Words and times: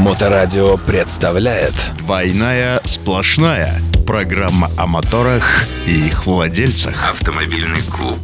Моторадио 0.00 0.78
представляет 0.78 1.74
«Двойная 1.98 2.80
сплошная» 2.84 3.82
Программа 4.06 4.70
о 4.78 4.86
моторах 4.86 5.66
и 5.86 6.06
их 6.06 6.24
владельцах 6.24 7.10
Автомобильный 7.10 7.82
клуб 7.82 8.18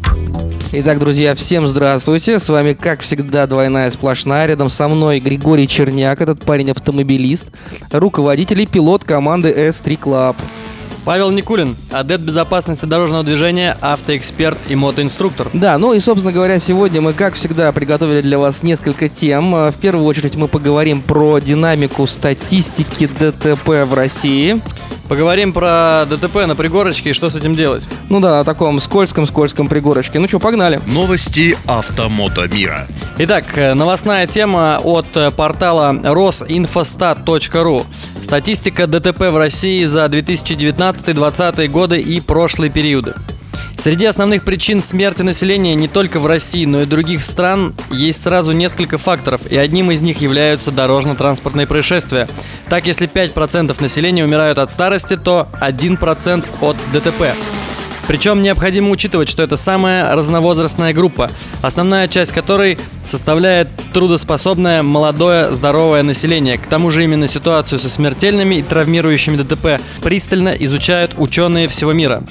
Итак, 0.73 0.99
друзья, 0.99 1.35
всем 1.35 1.67
здравствуйте. 1.67 2.39
С 2.39 2.49
вами, 2.49 2.73
как 2.73 3.01
всегда, 3.01 3.47
двойная 3.47 3.91
сплошная. 3.91 4.47
Рядом 4.47 4.69
со 4.69 4.89
мной 4.89 5.21
Григорий 5.21 5.69
Черняк, 5.69 6.21
этот 6.21 6.43
парень-автомобилист, 6.45 7.49
руководитель 7.93 8.63
и 8.63 8.67
пилот 8.67 9.05
команды 9.05 9.53
S3 9.53 9.99
Club. 9.99 10.37
Павел 11.07 11.31
Никулин, 11.31 11.77
адепт 11.93 12.25
безопасности 12.25 12.85
дорожного 12.85 13.23
движения, 13.23 13.77
автоэксперт 13.81 14.59
и 14.69 14.75
мотоинструктор. 14.75 15.49
Да, 15.53 15.79
ну 15.79 15.93
и, 15.93 16.01
собственно 16.01 16.33
говоря, 16.33 16.59
сегодня 16.59 17.01
мы, 17.01 17.13
как 17.13 17.35
всегда, 17.35 17.71
приготовили 17.71 18.23
для 18.23 18.41
вас 18.41 18.65
несколько 18.65 19.07
тем. 19.07 19.53
В 19.53 19.75
первую 19.81 20.05
очередь 20.05 20.35
мы 20.35 20.49
поговорим 20.49 21.01
про 21.01 21.39
динамику 21.39 22.09
статистики 22.09 23.07
ДТП 23.07 23.85
в 23.87 23.95
России. 23.95 24.61
Поговорим 25.09 25.53
про 25.53 26.07
ДТП 26.11 26.47
на 26.47 26.57
пригорочке 26.57 27.11
и 27.11 27.13
что 27.13 27.31
с 27.31 27.37
этим 27.37 27.55
делать. 27.55 27.85
Ну 28.09 28.19
да, 28.19 28.41
о 28.41 28.45
таком 28.45 28.81
скользком-скользком 28.81 29.69
пригорочке. 29.69 30.19
Ну 30.19 30.27
что, 30.27 30.41
погнали. 30.41 30.81
Новости 30.87 31.57
автомото 31.69 32.49
мира 32.49 32.89
Итак, 33.19 33.45
э, 33.57 33.75
новостная 33.75 34.27
тема 34.27 34.81
от 34.83 35.17
э, 35.17 35.31
портала 35.31 35.93
rosinfostat.ru. 35.93 37.87
Статистика 38.27 38.89
ДТП 38.89 39.31
в 39.31 39.37
России 39.37 39.85
за 39.85 40.07
2019-2020 40.07 41.69
годы 41.69 42.01
и 42.01 42.21
прошлые 42.21 42.73
периоды. 42.73 43.15
Среди 43.77 44.05
основных 44.05 44.43
причин 44.43 44.83
смерти 44.83 45.23
населения 45.23 45.77
не 45.77 45.87
только 45.87 46.19
в 46.19 46.27
России, 46.27 46.65
но 46.65 46.83
и 46.83 46.87
других 46.87 47.23
стран 47.23 47.73
есть 47.89 48.25
сразу 48.25 48.51
несколько 48.51 48.99
факторов, 48.99 49.43
и 49.47 49.57
одним 49.57 49.93
из 49.93 50.01
них 50.01 50.21
являются 50.21 50.73
дорожно-транспортные 50.73 51.69
происшествия. 51.69 52.27
Так, 52.69 52.89
если 52.89 53.09
5% 53.09 53.81
населения 53.81 54.25
умирают 54.25 54.59
от 54.59 54.73
старости, 54.73 55.17
то 55.17 55.49
1% 55.63 56.45
от 56.63 56.77
ДТП. 56.93 57.37
Причем 58.09 58.43
необходимо 58.43 58.91
учитывать, 58.91 59.29
что 59.29 59.43
это 59.43 59.57
самая 59.57 60.15
разновозрастная 60.15 60.93
группа, 60.93 61.31
основная 61.63 62.09
часть 62.09 62.33
которой 62.33 62.79
составляет 63.07 63.69
трудоспособное, 63.93 64.83
молодое, 64.83 65.53
здоровое 65.53 66.03
население. 66.03 66.59
К 66.59 66.67
тому 66.67 66.91
же 66.91 67.05
именно 67.05 67.29
ситуацию 67.29 67.79
со 67.79 67.89
смертельными 67.89 68.57
и 68.57 68.63
травмирующими 68.63 69.37
ДТП 69.37 69.81
пристально 70.03 70.51
изучают 70.51 71.13
ученые 71.17 71.69
всего 71.69 71.93
мира. 71.93 72.23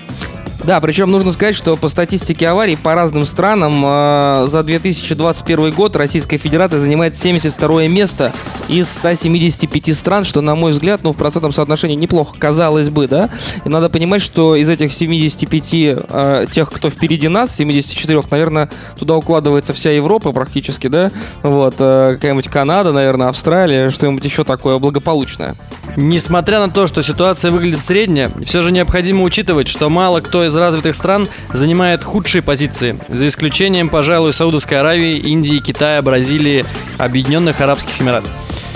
Да, 0.66 0.82
причем 0.82 1.12
нужно 1.12 1.32
сказать, 1.32 1.56
что 1.56 1.76
по 1.76 1.90
статистике 1.90 2.48
аварий 2.48 2.76
по 2.76 2.96
разным 2.96 3.28
странам 3.28 3.84
э, 3.86 4.48
за 4.48 4.64
2021 4.64 5.70
год 5.70 5.96
Российская 5.96 6.40
Федерация 6.40 6.80
занимает 6.80 7.16
72 7.16 7.88
место 7.88 8.34
из 8.68 8.90
175 8.90 9.96
стран, 9.96 10.24
что, 10.24 10.42
на 10.42 10.56
мой 10.56 10.72
взгляд, 10.72 11.02
ну, 11.04 11.12
в 11.14 11.18
процентном 11.18 11.52
соотношении 11.52 11.96
неплохо, 11.96 12.36
казалось 12.40 12.90
бы, 12.90 13.08
да? 13.08 13.30
И 13.64 13.70
надо 13.70 13.92
понимать, 13.92 14.24
что 14.24 14.56
из 14.56 14.68
этих 14.68 14.92
75 14.92 15.70
э, 15.74 16.46
тех, 16.50 16.72
кто 16.72 16.90
впереди 16.90 17.28
нас, 17.28 17.56
74, 17.56 18.24
наверное, 18.32 18.72
туда 18.98 19.16
укладывается 19.16 19.72
вся 19.72 19.92
Европа 19.92 20.32
практически, 20.32 20.88
да? 20.88 21.12
Вот, 21.44 21.76
э, 21.78 22.14
какая-нибудь 22.16 22.48
Канада, 22.48 22.92
наверное, 22.92 23.28
Австралия, 23.28 23.92
что-нибудь 23.92 24.26
еще 24.26 24.44
такое 24.44 24.80
благополучное. 24.80 25.56
Несмотря 25.96 26.60
на 26.60 26.72
то, 26.72 26.88
что 26.88 27.04
ситуация 27.04 27.52
выглядит 27.52 27.82
средняя, 27.82 28.32
все 28.44 28.64
же 28.64 28.72
необходимо 28.72 29.22
учитывать, 29.22 29.68
что 29.68 29.90
мало 29.90 30.22
кто 30.22 30.44
из 30.44 30.55
развитых 30.60 30.96
стран 30.96 31.28
занимает 31.54 32.04
худшие 32.04 32.42
позиции, 32.42 32.98
за 33.10 33.28
исключением, 33.28 33.90
пожалуй, 33.90 34.34
Саудовской 34.34 34.80
Аравии, 34.80 35.18
Индии, 35.18 35.60
Китая, 35.60 36.02
Бразилии, 36.02 36.66
Объединенных 36.98 37.62
Арабских 37.62 38.02
Эмиратов. 38.02 38.32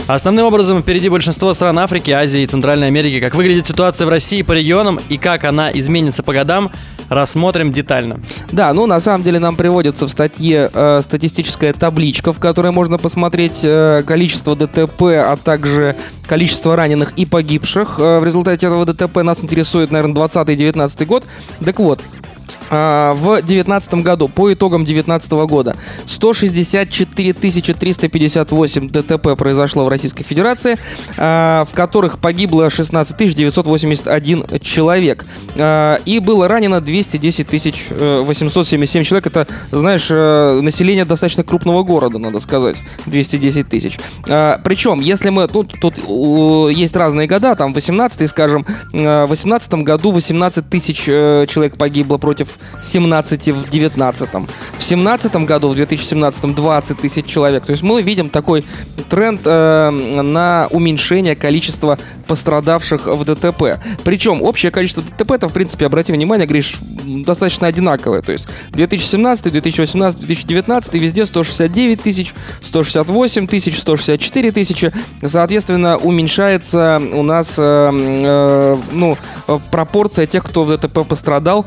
Основным 0.08 0.48
образом 0.48 0.82
впереди 0.82 1.08
большинство 1.08 1.54
стран 1.54 1.78
Африки, 1.78 2.10
Азии 2.10 2.42
и 2.42 2.48
Центральной 2.48 2.88
Америки. 2.88 3.20
Как 3.20 3.36
выглядит 3.36 3.68
ситуация 3.68 4.08
в 4.08 4.10
России 4.10 4.42
по 4.42 4.54
регионам 4.54 5.00
и 5.08 5.18
как 5.18 5.44
она 5.44 5.70
изменится 5.72 6.24
по 6.24 6.34
годам, 6.34 6.72
рассмотрим 7.10 7.72
детально. 7.72 8.20
Да, 8.52 8.74
ну 8.74 8.86
на 8.86 9.00
самом 9.00 9.24
деле 9.24 9.40
нам 9.40 9.56
приводится 9.56 10.08
в 10.08 10.10
статье 10.10 10.70
э, 10.74 11.02
статистическая 11.02 11.74
табличка, 11.74 12.34
в 12.34 12.40
которой 12.40 12.72
можно 12.72 12.98
посмотреть 12.98 13.62
э, 13.64 14.04
количество 14.06 14.56
ДТП, 14.56 15.02
а 15.02 15.38
также 15.38 15.96
количество 16.28 16.76
раненых 16.76 17.14
и 17.18 17.26
погибших. 17.26 18.00
Э, 18.00 18.20
в 18.20 18.24
результате 18.24 18.68
этого 18.68 18.86
ДТП 18.86 19.18
нас 19.18 19.44
интересует, 19.44 19.92
наверное, 19.92 20.16
20-19 20.28 21.06
год. 21.06 21.26
Так 21.64 21.80
вот, 21.80 22.02
в 22.70 23.36
2019 23.42 23.96
году, 23.96 24.30
по 24.30 24.52
итогам 24.54 24.86
2019 24.86 25.32
года, 25.48 25.76
164 26.06 27.34
358 27.34 28.90
ДТП 28.90 29.38
произошло 29.38 29.86
в 29.86 29.90
Российской 29.90 30.24
Федерации, 30.24 30.78
а, 31.18 31.66
в 31.66 31.74
которых 31.74 32.20
погибло 32.20 32.70
16 32.70 33.36
981 33.36 34.46
человек. 34.62 35.26
А, 35.56 36.00
и 36.06 36.20
было 36.20 36.48
ранено 36.48 36.82
210 36.82 37.48
877 37.90 39.04
человек. 39.04 39.28
Это, 39.28 39.48
знаешь, 39.72 40.08
э, 40.10 40.60
население 40.62 41.06
достаточно 41.06 41.44
крупного 41.44 41.84
города, 41.84 42.18
надо 42.18 42.40
сказать. 42.40 42.78
210 43.06 43.70
тысяч. 43.70 43.98
Причем, 44.24 45.00
если 45.00 45.30
мы... 45.30 45.48
Ну, 45.52 45.64
тут 45.64 45.98
есть 46.72 46.96
разные 46.96 47.28
года, 47.28 47.56
там 47.56 47.74
18 47.74 48.30
скажем, 48.30 48.66
в 48.92 49.28
18 49.28 49.74
году 49.84 50.12
18 50.12 50.70
тысяч 50.70 51.06
э, 51.08 51.46
человек 51.50 51.78
погибло 51.78 52.18
против 52.18 52.59
17 52.82 53.50
в 53.50 53.70
19 53.70 54.30
В 54.78 54.84
17 54.84 55.36
году, 55.46 55.70
в 55.70 55.76
2017 55.76 56.56
20 56.56 56.98
тысяч 56.98 57.26
человек. 57.26 57.66
То 57.66 57.72
есть 57.72 57.84
мы 57.84 58.02
видим 58.02 58.30
такой 58.30 58.66
тренд 59.10 59.42
э, 59.46 59.90
на 59.90 60.68
уменьшение 60.72 61.36
количества 61.36 61.98
пострадавших 62.28 63.08
в 63.08 63.26
ДТП. 63.26 63.80
Причем 64.04 64.42
общее 64.42 64.72
количество 64.72 65.04
ДТП, 65.04 65.32
это, 65.32 65.48
в 65.48 65.54
принципе, 65.54 65.86
обрати 65.86 66.14
внимание, 66.14 66.48
Гриш, 66.48 66.76
достаточно 67.04 67.68
одинаковое. 67.68 68.22
То 68.22 68.32
есть 68.32 68.48
2017, 68.72 69.52
2018, 69.52 70.20
2019 70.20 70.94
везде 70.94 71.26
169 71.26 72.02
тысяч, 72.02 72.34
168 72.62 73.48
тысяч, 73.48 73.80
164 73.80 74.52
тысячи. 74.52 74.92
Соответственно, 75.26 75.98
уменьшается 75.98 77.02
у 77.14 77.24
нас 77.24 77.56
э, 77.58 77.90
э, 77.92 78.78
ну, 78.92 79.18
пропорция 79.72 80.26
тех, 80.26 80.44
кто 80.44 80.64
в 80.64 80.78
ДТП 80.78 81.08
пострадал 81.08 81.66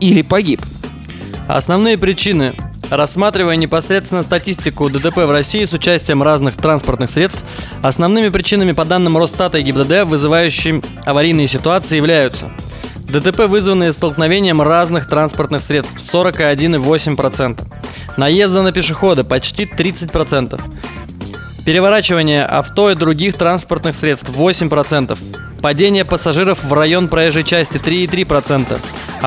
или 0.00 0.22
погиб. 0.34 0.60
Основные 1.46 1.96
причины 1.96 2.56
Рассматривая 2.90 3.54
непосредственно 3.54 4.24
статистику 4.24 4.90
ДТП 4.90 5.18
в 5.18 5.30
России 5.30 5.64
с 5.64 5.72
участием 5.72 6.22
разных 6.24 6.56
транспортных 6.56 7.08
средств, 7.08 7.42
основными 7.82 8.30
причинами 8.30 8.72
по 8.72 8.84
данным 8.84 9.16
Росстата 9.16 9.58
и 9.58 9.62
ГИБДД, 9.62 10.04
вызывающими 10.04 10.82
аварийные 11.06 11.46
ситуации, 11.46 11.96
являются 11.96 12.50
ДТП, 13.04 13.46
вызванные 13.46 13.92
столкновением 13.92 14.60
разных 14.60 15.08
транспортных 15.08 15.62
средств 15.62 15.96
41,8%, 16.12 17.62
наезда 18.16 18.62
на 18.62 18.72
пешехода 18.72 19.22
почти 19.24 19.64
30%, 19.64 20.60
переворачивание 21.64 22.44
авто 22.44 22.90
и 22.90 22.96
других 22.96 23.36
транспортных 23.36 23.94
средств 23.94 24.30
8%, 24.30 25.16
падение 25.62 26.04
пассажиров 26.04 26.62
в 26.62 26.72
район 26.74 27.08
проезжей 27.08 27.42
части 27.42 27.76
3,3%, 27.78 28.78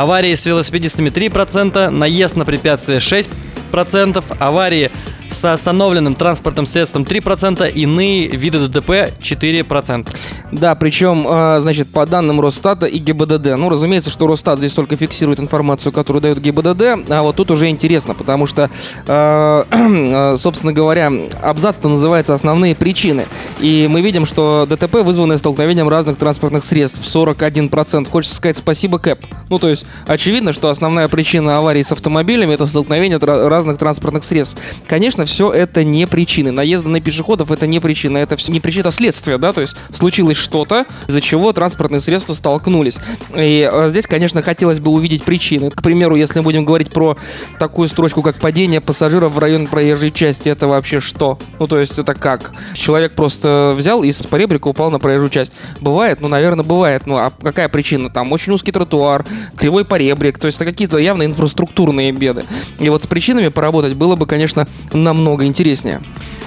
Аварии 0.01 0.35
с 0.35 0.45
велосипедистами 0.45 1.09
3%, 1.09 1.89
наезд 1.89 2.35
на 2.35 2.45
препятствие 2.45 2.99
6%, 2.99 4.23
аварии 4.37 4.91
со 5.29 5.53
остановленным 5.53 6.15
транспортным 6.15 6.65
средством 6.65 7.03
3%, 7.03 7.69
иные 7.71 8.27
виды 8.27 8.67
ДТП 8.67 9.11
4%. 9.19 10.07
Да, 10.51 10.75
причем, 10.75 11.25
а, 11.27 11.59
значит, 11.59 11.91
по 11.91 12.05
данным 12.05 12.41
Росстата 12.41 12.85
и 12.85 12.97
ГИБДД. 12.99 13.57
Ну, 13.57 13.69
разумеется, 13.69 14.09
что 14.09 14.27
Росстат 14.27 14.59
здесь 14.59 14.73
только 14.73 14.95
фиксирует 14.95 15.39
информацию, 15.39 15.91
которую 15.91 16.21
дает 16.21 16.39
ГИБДД, 16.39 17.09
а 17.09 17.21
вот 17.21 17.35
тут 17.35 17.51
уже 17.51 17.69
интересно, 17.69 18.13
потому 18.13 18.45
что, 18.45 18.69
а, 19.07 19.65
а, 19.71 20.35
собственно 20.37 20.73
говоря, 20.73 21.11
абзац-то 21.41 21.89
называется 21.89 22.33
«Основные 22.33 22.75
причины». 22.75 23.25
И 23.59 23.87
мы 23.89 24.01
видим, 24.01 24.25
что 24.25 24.67
ДТП, 24.69 24.95
вызванное 24.97 25.37
столкновением 25.37 25.89
разных 25.89 26.17
транспортных 26.17 26.63
средств, 26.63 26.99
41%. 27.01 28.09
Хочется 28.09 28.35
сказать 28.35 28.57
спасибо, 28.57 28.99
КЭП. 28.99 29.25
Ну, 29.49 29.59
то 29.59 29.69
есть, 29.69 29.85
очевидно, 30.05 30.53
что 30.53 30.69
основная 30.69 31.07
причина 31.07 31.57
аварии 31.57 31.81
с 31.81 31.91
автомобилями– 31.91 32.53
это 32.55 32.65
столкновение 32.65 33.17
разных 33.17 33.77
транспортных 33.77 34.23
средств. 34.23 34.57
Конечно, 34.87 35.16
конечно, 35.17 35.33
все 35.33 35.51
это 35.51 35.83
не 35.83 36.05
причины. 36.05 36.51
Наезды 36.51 36.89
на 36.89 37.01
пешеходов 37.01 37.51
это 37.51 37.65
не 37.65 37.79
причина, 37.79 38.19
это 38.19 38.35
все 38.35 38.51
не 38.51 38.59
причина, 38.59 38.89
а 38.89 38.91
следствие, 38.91 39.37
да, 39.37 39.51
то 39.51 39.61
есть 39.61 39.75
случилось 39.91 40.37
что-то, 40.37 40.85
из-за 41.07 41.21
чего 41.21 41.51
транспортные 41.53 42.01
средства 42.01 42.33
столкнулись. 42.33 42.97
И 43.35 43.67
э, 43.71 43.89
здесь, 43.89 44.05
конечно, 44.05 44.41
хотелось 44.41 44.79
бы 44.79 44.91
увидеть 44.91 45.23
причины. 45.23 45.71
К 45.71 45.81
примеру, 45.81 46.15
если 46.15 46.39
мы 46.39 46.43
будем 46.43 46.65
говорить 46.65 46.91
про 46.91 47.17
такую 47.57 47.87
строчку, 47.87 48.21
как 48.21 48.35
падение 48.35 48.79
пассажиров 48.79 49.33
в 49.33 49.39
район 49.39 49.67
проезжей 49.67 50.11
части, 50.11 50.49
это 50.49 50.67
вообще 50.67 50.99
что? 50.99 51.39
Ну, 51.59 51.67
то 51.67 51.79
есть 51.79 51.97
это 51.97 52.13
как? 52.13 52.51
Человек 52.73 53.15
просто 53.15 53.73
взял 53.75 54.03
и 54.03 54.11
с 54.11 54.21
поребрика 54.27 54.67
упал 54.67 54.91
на 54.91 54.99
проезжую 54.99 55.29
часть. 55.29 55.55
Бывает? 55.79 56.21
Ну, 56.21 56.27
наверное, 56.27 56.63
бывает. 56.63 57.07
Ну, 57.07 57.17
а 57.17 57.31
какая 57.41 57.69
причина? 57.69 58.09
Там 58.09 58.31
очень 58.31 58.53
узкий 58.53 58.71
тротуар, 58.71 59.25
кривой 59.55 59.83
поребрик, 59.83 60.37
то 60.37 60.45
есть 60.47 60.57
это 60.57 60.65
какие-то 60.65 60.99
явно 60.99 61.23
инфраструктурные 61.23 62.11
беды. 62.11 62.45
И 62.79 62.89
вот 62.89 63.03
с 63.03 63.07
причинами 63.07 63.47
поработать 63.47 63.95
было 63.95 64.15
бы, 64.15 64.25
конечно, 64.27 64.67
намного 65.07 65.45
интереснее. 65.45 66.01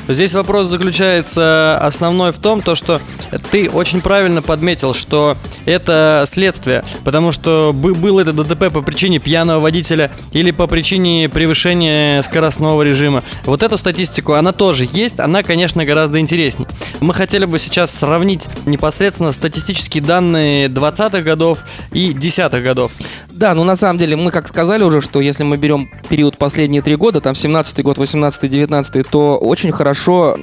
Здесь 0.09 0.35
вопрос 0.35 0.67
заключается 0.67 1.79
основной 1.79 2.33
в 2.33 2.39
том, 2.39 2.63
то, 2.63 2.75
что 2.75 3.01
ты 3.51 3.71
очень 3.71 4.01
правильно 4.01 4.43
подметил, 4.43 4.93
что 4.93 5.37
это 5.67 6.25
следствие, 6.27 6.85
потому 7.05 7.31
что 7.33 7.73
был 7.73 8.19
это 8.19 8.33
ДТП 8.33 8.73
по 8.73 8.83
причине 8.83 9.21
пьяного 9.21 9.61
водителя 9.61 10.11
или 10.33 10.51
по 10.51 10.67
причине 10.67 11.29
превышения 11.29 12.23
скоростного 12.23 12.83
режима. 12.83 13.23
Вот 13.45 13.63
эту 13.63 13.79
статистику, 13.79 14.33
она 14.33 14.53
тоже 14.53 14.89
есть, 14.91 15.21
она, 15.21 15.43
конечно, 15.43 15.85
гораздо 15.85 16.19
интереснее. 16.19 16.69
Мы 17.01 17.15
хотели 17.15 17.45
бы 17.45 17.59
сейчас 17.59 17.95
сравнить 17.95 18.49
непосредственно 18.67 19.31
статистические 19.33 20.03
данные 20.03 20.69
20-х 20.69 21.21
годов 21.21 21.61
и 21.93 22.13
10-х 22.13 22.61
годов. 22.61 22.91
Да, 23.29 23.55
ну 23.55 23.65
на 23.65 23.77
самом 23.77 23.99
деле 23.99 24.17
мы 24.17 24.33
как 24.33 24.49
сказали 24.49 24.83
уже, 24.83 25.01
что 25.01 25.21
если 25.21 25.45
мы 25.45 25.57
берем 25.57 25.91
период 26.09 26.37
последние 26.37 26.83
три 26.83 26.97
года, 26.97 27.21
там 27.21 27.35
17 27.35 27.83
год, 27.83 27.97
18 27.97 28.51
19 28.51 29.09
то 29.09 29.39
очень 29.39 29.73
хорошо 29.73 29.90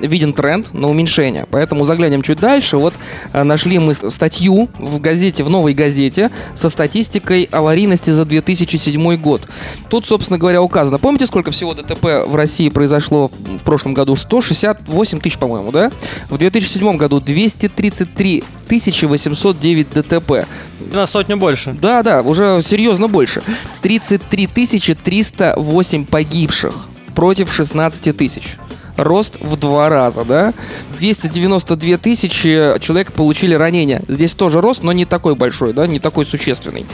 виден 0.01 0.33
тренд 0.33 0.73
на 0.73 0.89
уменьшение. 0.89 1.45
Поэтому 1.49 1.83
заглянем 1.83 2.21
чуть 2.21 2.39
дальше. 2.39 2.77
Вот 2.77 2.93
э, 3.33 3.43
нашли 3.43 3.79
мы 3.79 3.95
статью 3.95 4.69
в 4.77 4.99
газете, 4.99 5.43
в 5.43 5.49
новой 5.49 5.73
газете 5.73 6.31
со 6.55 6.69
статистикой 6.69 7.43
аварийности 7.51 8.11
за 8.11 8.25
2007 8.25 9.15
год. 9.17 9.47
Тут, 9.89 10.05
собственно 10.05 10.37
говоря, 10.37 10.61
указано. 10.61 10.97
Помните, 10.97 11.27
сколько 11.27 11.51
всего 11.51 11.73
ДТП 11.73 12.25
в 12.27 12.35
России 12.35 12.69
произошло 12.69 13.29
в 13.29 13.63
прошлом 13.63 13.93
году? 13.93 14.15
168 14.15 15.19
тысяч, 15.19 15.37
по-моему, 15.37 15.71
да? 15.71 15.91
В 16.29 16.37
2007 16.37 16.97
году 16.97 17.19
233 17.19 18.43
809 18.69 19.89
ДТП. 19.89 20.47
На 20.93 21.07
сотню 21.07 21.37
больше. 21.37 21.75
Да, 21.79 22.03
да, 22.03 22.21
уже 22.21 22.61
серьезно 22.61 23.07
больше. 23.07 23.41
33 23.81 24.47
308 24.47 26.05
погибших 26.05 26.87
против 27.15 27.53
16 27.53 28.15
тысяч 28.15 28.57
рост 28.97 29.37
в 29.39 29.55
два 29.57 29.89
раза, 29.89 30.23
да? 30.23 30.53
292 30.97 31.97
тысячи 31.97 32.75
человек 32.79 33.13
получили 33.13 33.53
ранения. 33.53 34.01
Здесь 34.07 34.33
тоже 34.33 34.61
рост, 34.61 34.83
но 34.83 34.91
не 34.91 35.05
такой 35.05 35.35
большой, 35.35 35.73
да, 35.73 35.87
не 35.87 35.99
такой 35.99 36.25
существенный. 36.25 36.85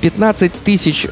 15 0.00 0.52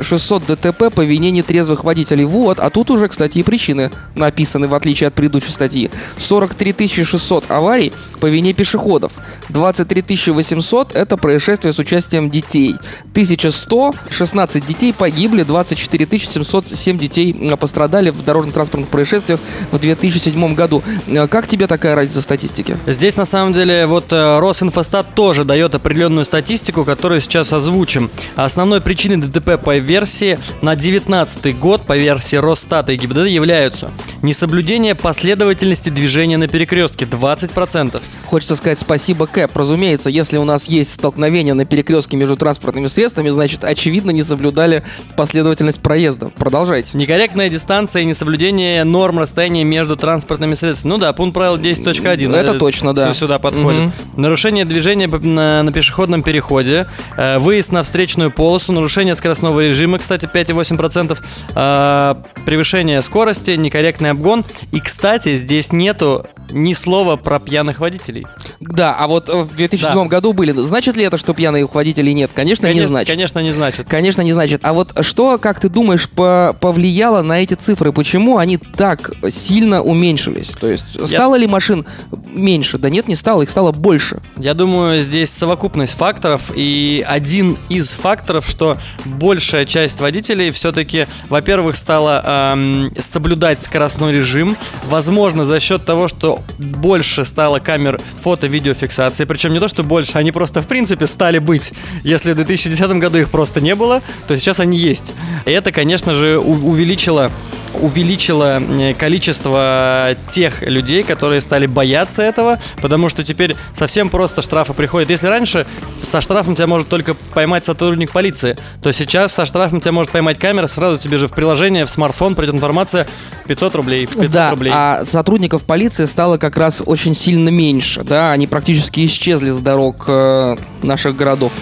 600 0.02 0.46
ДТП 0.46 0.92
по 0.94 1.02
вине 1.02 1.30
нетрезвых 1.30 1.84
водителей. 1.84 2.24
Вот, 2.24 2.60
а 2.60 2.70
тут 2.70 2.90
уже, 2.90 3.08
кстати, 3.08 3.38
и 3.38 3.42
причины 3.42 3.90
написаны, 4.14 4.68
в 4.68 4.74
отличие 4.74 5.08
от 5.08 5.14
предыдущей 5.14 5.52
статьи. 5.52 5.90
43 6.18 6.88
600 7.04 7.50
аварий 7.50 7.92
по 8.20 8.26
вине 8.26 8.52
пешеходов. 8.52 9.12
23 9.48 10.32
800 10.32 10.92
это 10.94 11.16
происшествия 11.16 11.72
с 11.72 11.78
участием 11.78 12.30
детей. 12.30 12.76
1100, 13.12 13.94
16 14.10 14.66
детей 14.66 14.92
погибли, 14.92 15.42
24 15.42 16.18
707 16.18 16.98
детей 16.98 17.32
пострадали 17.58 18.10
в 18.10 18.24
дорожно-транспортных 18.24 18.88
происшествиях 18.90 19.40
в 19.70 19.78
2007 19.78 20.39
2007 20.40 20.54
году. 20.54 20.82
Э, 21.06 21.26
как 21.26 21.46
тебе 21.46 21.66
такая 21.66 21.94
разница 21.94 22.22
статистики? 22.22 22.76
Здесь, 22.86 23.16
на 23.16 23.24
самом 23.24 23.52
деле, 23.52 23.86
вот 23.86 24.12
э, 24.12 24.38
Росинфостат 24.38 25.14
тоже 25.14 25.44
дает 25.44 25.74
определенную 25.74 26.24
статистику, 26.24 26.84
которую 26.84 27.20
сейчас 27.20 27.52
озвучим. 27.52 28.10
Основной 28.36 28.80
причиной 28.80 29.16
ДТП 29.16 29.62
по 29.62 29.76
версии 29.76 30.38
на 30.62 30.74
2019 30.74 31.58
год, 31.58 31.82
по 31.82 31.96
версии 31.96 32.36
Росстата 32.36 32.92
и 32.92 32.96
ГИБДД, 32.96 33.26
являются 33.26 33.90
несоблюдение 34.22 34.94
последовательности 34.94 35.88
движения 35.88 36.36
на 36.36 36.48
перекрестке 36.48 37.04
20%. 37.04 38.00
Хочется 38.26 38.56
сказать 38.56 38.78
спасибо, 38.78 39.26
Кэп. 39.26 39.56
Разумеется, 39.56 40.08
если 40.08 40.38
у 40.38 40.44
нас 40.44 40.68
есть 40.68 40.92
столкновение 40.92 41.54
на 41.54 41.64
перекрестке 41.64 42.16
между 42.16 42.36
транспортными 42.36 42.86
средствами, 42.86 43.30
значит, 43.30 43.64
очевидно, 43.64 44.10
не 44.10 44.22
соблюдали 44.22 44.84
последовательность 45.16 45.80
проезда. 45.80 46.30
Продолжайте. 46.36 46.96
Некорректная 46.96 47.50
дистанция 47.50 48.02
и 48.02 48.04
несоблюдение 48.04 48.84
норм 48.84 49.18
расстояния 49.18 49.64
между 49.64 49.96
транспортными 49.96 50.29
транспортными 50.30 50.54
средствами. 50.54 50.92
Ну 50.92 50.98
да, 50.98 51.12
пункт 51.12 51.34
правил 51.34 51.56
10.1. 51.56 52.36
Это 52.36 52.58
точно, 52.58 52.94
да. 52.94 53.12
Сюда 53.12 53.38
подходит. 53.38 53.86
Угу. 53.86 54.20
Нарушение 54.20 54.64
движения 54.64 55.08
на, 55.08 55.62
на 55.62 55.72
пешеходном 55.72 56.22
переходе, 56.22 56.86
э, 57.16 57.38
выезд 57.38 57.72
на 57.72 57.82
встречную 57.82 58.30
полосу, 58.30 58.72
нарушение 58.72 59.16
скоростного 59.16 59.60
режима, 59.60 59.98
кстати, 59.98 60.28
5,8%, 60.32 61.18
э, 61.54 62.14
превышение 62.44 63.02
скорости, 63.02 63.50
некорректный 63.52 64.10
обгон. 64.10 64.44
И, 64.72 64.80
кстати, 64.80 65.34
здесь 65.34 65.72
нету 65.72 66.26
ни 66.50 66.72
слова 66.72 67.16
про 67.16 67.38
пьяных 67.38 67.80
водителей. 67.80 68.26
Да, 68.60 68.94
а 68.98 69.06
вот 69.06 69.28
в 69.28 69.54
2007 69.54 69.94
да. 69.94 70.04
году 70.04 70.32
были. 70.32 70.52
Значит 70.52 70.96
ли 70.96 71.04
это, 71.04 71.16
что 71.16 71.34
пьяных 71.34 71.74
водителей 71.74 72.12
нет? 72.12 72.30
Конечно, 72.34 72.66
конечно, 72.66 72.82
не 72.82 72.86
значит. 72.86 73.14
Конечно, 73.14 73.38
не 73.40 73.52
значит. 73.52 73.88
Конечно, 73.88 74.22
не 74.22 74.32
значит. 74.32 74.60
А 74.64 74.72
вот 74.72 74.92
что, 75.04 75.38
как 75.38 75.60
ты 75.60 75.68
думаешь, 75.68 76.08
по 76.08 76.56
повлияло 76.60 77.22
на 77.22 77.40
эти 77.42 77.54
цифры? 77.54 77.92
Почему 77.92 78.38
они 78.38 78.58
так 78.58 79.12
сильно 79.28 79.82
уменьшились? 79.82 80.48
То 80.48 80.68
есть 80.68 81.06
стало 81.06 81.34
Я... 81.34 81.42
ли 81.42 81.46
машин 81.46 81.86
меньше? 82.32 82.78
Да 82.78 82.90
нет, 82.90 83.08
не 83.08 83.14
стало, 83.14 83.42
их 83.42 83.50
стало 83.50 83.72
больше. 83.72 84.20
Я 84.36 84.54
думаю, 84.54 85.00
здесь 85.00 85.30
совокупность 85.30 85.94
факторов. 85.94 86.52
И 86.54 87.04
один 87.06 87.58
из 87.68 87.90
факторов, 87.90 88.48
что 88.48 88.76
большая 89.04 89.66
часть 89.66 90.00
водителей 90.00 90.50
все-таки, 90.50 91.06
во-первых, 91.28 91.76
стала 91.76 92.52
эм, 92.52 92.92
соблюдать 92.98 93.62
скоростной 93.62 94.12
режим. 94.12 94.56
Возможно, 94.88 95.44
за 95.44 95.60
счет 95.60 95.84
того, 95.84 96.08
что 96.08 96.39
больше 96.58 97.24
стало 97.24 97.58
камер 97.58 98.00
фото-видеофиксации. 98.22 99.24
Причем 99.24 99.52
не 99.52 99.60
то, 99.60 99.68
что 99.68 99.82
больше, 99.82 100.18
они 100.18 100.32
просто 100.32 100.62
в 100.62 100.66
принципе 100.66 101.06
стали 101.06 101.38
быть. 101.38 101.72
Если 102.02 102.32
в 102.32 102.36
2010 102.36 102.90
году 102.98 103.18
их 103.18 103.30
просто 103.30 103.60
не 103.60 103.74
было, 103.74 104.02
то 104.26 104.36
сейчас 104.36 104.60
они 104.60 104.78
есть. 104.78 105.12
И 105.46 105.50
это, 105.50 105.72
конечно 105.72 106.14
же, 106.14 106.38
увеличило 106.38 107.30
увеличило 107.74 108.60
э, 108.60 108.94
количество 108.94 110.16
тех 110.28 110.62
людей, 110.62 111.02
которые 111.02 111.40
стали 111.40 111.66
бояться 111.66 112.22
этого, 112.22 112.58
потому 112.80 113.08
что 113.08 113.24
теперь 113.24 113.56
совсем 113.74 114.08
просто 114.08 114.42
штрафы 114.42 114.72
приходят. 114.72 115.10
Если 115.10 115.26
раньше 115.26 115.66
со 116.00 116.20
штрафом 116.20 116.56
тебя 116.56 116.66
может 116.66 116.88
только 116.88 117.14
поймать 117.14 117.64
сотрудник 117.64 118.10
полиции, 118.10 118.56
то 118.82 118.92
сейчас 118.92 119.32
со 119.32 119.44
штрафом 119.44 119.80
тебя 119.80 119.92
может 119.92 120.12
поймать 120.12 120.38
камера, 120.38 120.66
сразу 120.66 120.98
тебе 120.98 121.18
же 121.18 121.28
в 121.28 121.32
приложение, 121.32 121.84
в 121.84 121.90
смартфон 121.90 122.34
придет 122.34 122.54
информация 122.54 123.06
500 123.46 123.74
рублей, 123.74 124.06
500 124.06 124.30
да, 124.30 124.50
рублей. 124.50 124.72
а 124.74 125.04
сотрудников 125.04 125.64
полиции 125.64 126.06
стало 126.06 126.38
как 126.38 126.56
раз 126.56 126.82
очень 126.84 127.14
сильно 127.14 127.48
меньше, 127.48 128.02
да, 128.02 128.32
они 128.32 128.46
практически 128.46 129.04
исчезли 129.06 129.50
с 129.50 129.58
дорог 129.58 130.04
э, 130.08 130.56
наших 130.82 131.16
городов. 131.16 131.52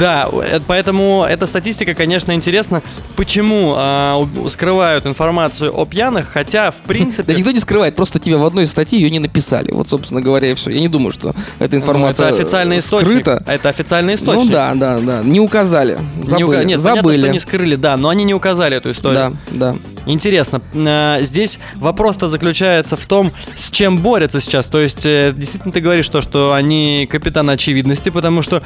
Да, 0.00 0.28
э, 0.32 0.60
поэтому 0.66 1.26
эта 1.28 1.46
статистика, 1.46 1.94
конечно, 1.94 2.32
интересна. 2.32 2.82
Почему 3.16 3.74
э, 3.76 4.48
скрывают 4.48 5.06
информацию 5.06 5.72
о 5.76 5.84
пьяных, 5.84 6.28
хотя, 6.32 6.70
в 6.70 6.76
принципе... 6.86 7.24
Да 7.24 7.34
никто 7.34 7.50
не 7.50 7.60
скрывает, 7.60 7.94
просто 7.94 8.18
тебе 8.18 8.36
в 8.36 8.44
одной 8.46 8.66
статье 8.66 8.98
ее 8.98 9.10
не 9.10 9.18
написали. 9.18 9.70
Вот, 9.72 9.88
собственно 9.88 10.22
говоря, 10.22 10.50
и 10.50 10.54
все. 10.54 10.70
Я 10.70 10.80
не 10.80 10.88
думаю, 10.88 11.12
что 11.12 11.34
эта 11.58 11.76
ну, 11.76 11.82
информация 11.82 12.28
Это 12.28 12.36
официальный 12.36 12.78
источник. 12.78 13.10
Скрыта. 13.10 13.44
Это 13.46 13.68
официальный 13.68 14.14
источник. 14.14 14.46
Ну 14.46 14.50
да, 14.50 14.74
да, 14.74 14.98
да. 14.98 15.22
Не 15.22 15.40
указали. 15.40 15.98
Забыли. 16.24 16.36
Не 16.36 16.44
ука... 16.44 16.64
Нет, 16.64 16.80
Забыли. 16.80 17.02
Понятно, 17.02 17.22
что 17.24 17.32
не 17.32 17.40
скрыли, 17.40 17.76
да, 17.76 17.96
но 17.96 18.08
они 18.08 18.24
не 18.24 18.34
указали 18.34 18.76
эту 18.76 18.92
историю. 18.92 19.36
Да, 19.50 19.72
да. 19.72 19.76
Интересно, 20.06 20.62
э, 20.72 21.18
здесь 21.20 21.58
вопрос-то 21.76 22.28
заключается 22.28 22.96
в 22.96 23.04
том, 23.04 23.32
с 23.54 23.70
чем 23.70 23.98
борются 23.98 24.40
сейчас. 24.40 24.66
То 24.66 24.80
есть, 24.80 25.04
э, 25.04 25.32
действительно, 25.36 25.72
ты 25.72 25.80
говоришь 25.80 26.08
то, 26.08 26.20
что 26.20 26.54
они 26.54 27.06
капитаны 27.10 27.50
очевидности, 27.52 28.08
потому 28.08 28.42
что 28.42 28.62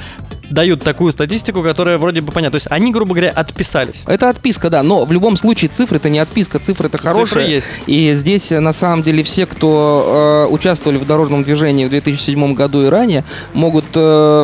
дают 0.50 0.82
такую 0.82 1.12
статистику, 1.12 1.62
которая 1.62 1.98
вроде 1.98 2.20
бы 2.20 2.32
понятна. 2.32 2.58
То 2.58 2.62
есть 2.62 2.66
они, 2.70 2.92
грубо 2.92 3.14
говоря, 3.14 3.30
отписались. 3.30 4.04
Это 4.06 4.28
отписка, 4.28 4.70
да, 4.70 4.82
но 4.82 5.04
в 5.04 5.12
любом 5.12 5.36
случае 5.36 5.68
цифры 5.70 5.96
это 5.96 6.08
не 6.10 6.18
отписка, 6.18 6.58
цифры 6.58 6.88
это 6.88 6.98
хорошие. 6.98 7.26
Цифры 7.26 7.42
есть. 7.42 7.66
И 7.86 8.12
здесь 8.14 8.50
на 8.50 8.72
самом 8.72 9.02
деле 9.02 9.22
все, 9.22 9.46
кто 9.46 10.46
э, 10.48 10.52
участвовали 10.52 10.98
в 10.98 11.06
дорожном 11.06 11.44
движении 11.44 11.84
в 11.86 11.90
2007 11.90 12.54
году 12.54 12.82
и 12.82 12.88
ранее, 12.88 13.24
могут 13.52 13.86
э, 13.94 13.98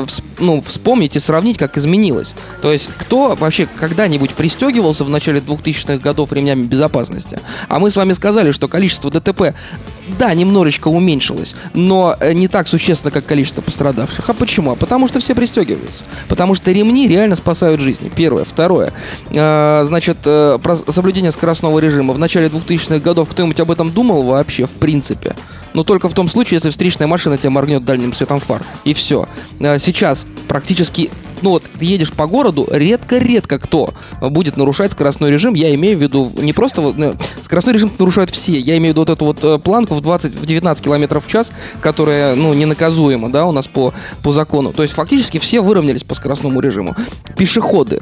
всп- 0.07 0.25
ну, 0.39 0.63
вспомнить 0.63 1.17
и 1.17 1.21
сравнить, 1.21 1.59
как 1.59 1.77
изменилось. 1.77 2.35
То 2.63 2.73
есть 2.73 2.89
кто 2.99 3.37
вообще 3.39 3.67
когда-нибудь 3.79 4.35
пристегивался 4.35 5.05
в 5.05 5.11
начале 5.11 5.41
2000-х 5.41 5.99
годов 5.99 6.33
ремнями 6.33 6.63
безопасности? 6.63 7.39
А 7.69 7.79
мы 7.79 7.91
с 7.91 7.97
вами 7.97 8.13
сказали, 8.13 8.53
что 8.53 8.69
количество 8.69 9.11
ДТП 9.11 9.55
да, 10.19 10.35
немножечко 10.35 10.89
уменьшилось, 10.89 11.55
но 11.75 12.17
э, 12.21 12.33
не 12.33 12.49
так 12.49 12.69
существенно, 12.69 13.11
как 13.11 13.27
количество 13.27 13.63
пострадавших. 13.63 14.29
А 14.29 14.35
почему? 14.35 14.73
А 14.73 14.75
потому 14.75 15.09
что 15.09 15.21
все 15.21 15.35
пристегиваются. 15.35 16.05
Потому 16.29 16.55
что 16.55 16.71
ремни 16.73 17.09
реально 17.09 17.37
спасают 17.37 17.81
жизни. 17.81 18.11
Первое. 18.15 18.45
Второе. 18.45 18.93
Э, 19.31 19.83
значит, 19.85 20.19
э, 20.25 20.59
про 20.63 20.77
соблюдение 20.77 21.33
скоростного 21.33 21.79
режима. 21.79 22.13
В 22.13 22.19
начале 22.19 22.49
2000-х 22.49 22.99
годов 22.99 23.29
кто-нибудь 23.29 23.61
об 23.61 23.71
этом 23.71 23.91
думал 23.91 24.23
вообще, 24.23 24.67
в 24.67 24.73
принципе? 24.73 25.35
Но 25.73 25.85
только 25.85 26.09
в 26.09 26.15
том 26.15 26.29
случае, 26.29 26.57
если 26.57 26.71
встречная 26.71 27.07
машина 27.07 27.39
тебя 27.39 27.51
моргнет 27.51 27.85
дальним 27.85 28.13
светом 28.13 28.41
фар. 28.41 28.63
И 28.85 28.93
все. 28.93 29.29
Сейчас 29.61 30.27
практически 30.49 31.11
ну 31.43 31.51
вот, 31.51 31.65
ты 31.79 31.85
едешь 31.85 32.13
по 32.13 32.27
городу, 32.27 32.67
редко-редко 32.71 33.59
кто 33.59 33.95
будет 34.21 34.57
нарушать 34.57 34.93
скоростной 34.93 35.31
режим. 35.31 35.55
Я 35.55 35.75
имею 35.75 35.99
в 35.99 36.03
виду 36.03 36.31
не 36.37 36.53
просто... 36.53 36.81
Ну, 36.81 37.15
скоростной 37.43 37.75
режим 37.75 37.93
нарушают 37.99 38.31
все. 38.31 38.59
Я 38.59 38.77
имею 38.79 38.95
в 38.95 38.97
виду 38.97 39.01
вот 39.03 39.11
эту 39.11 39.25
вот 39.25 39.45
э, 39.45 39.59
планку 39.59 39.95
в 39.95 40.01
20, 40.01 40.35
в 40.35 40.47
19 40.47 40.85
километров 40.85 41.27
в 41.27 41.29
час, 41.29 41.53
которая, 41.81 42.35
ну, 42.35 42.53
ненаказуема, 42.55 43.31
да, 43.31 43.47
у 43.47 43.53
нас 43.53 43.69
по, 43.69 43.93
по 44.23 44.33
закону. 44.33 44.73
То 44.73 44.83
есть 44.83 44.95
фактически 44.95 45.39
все 45.39 45.61
выровнялись 45.61 46.05
по 46.05 46.15
скоростному 46.15 46.61
режиму. 46.61 46.95
Пешеходы 47.37 48.01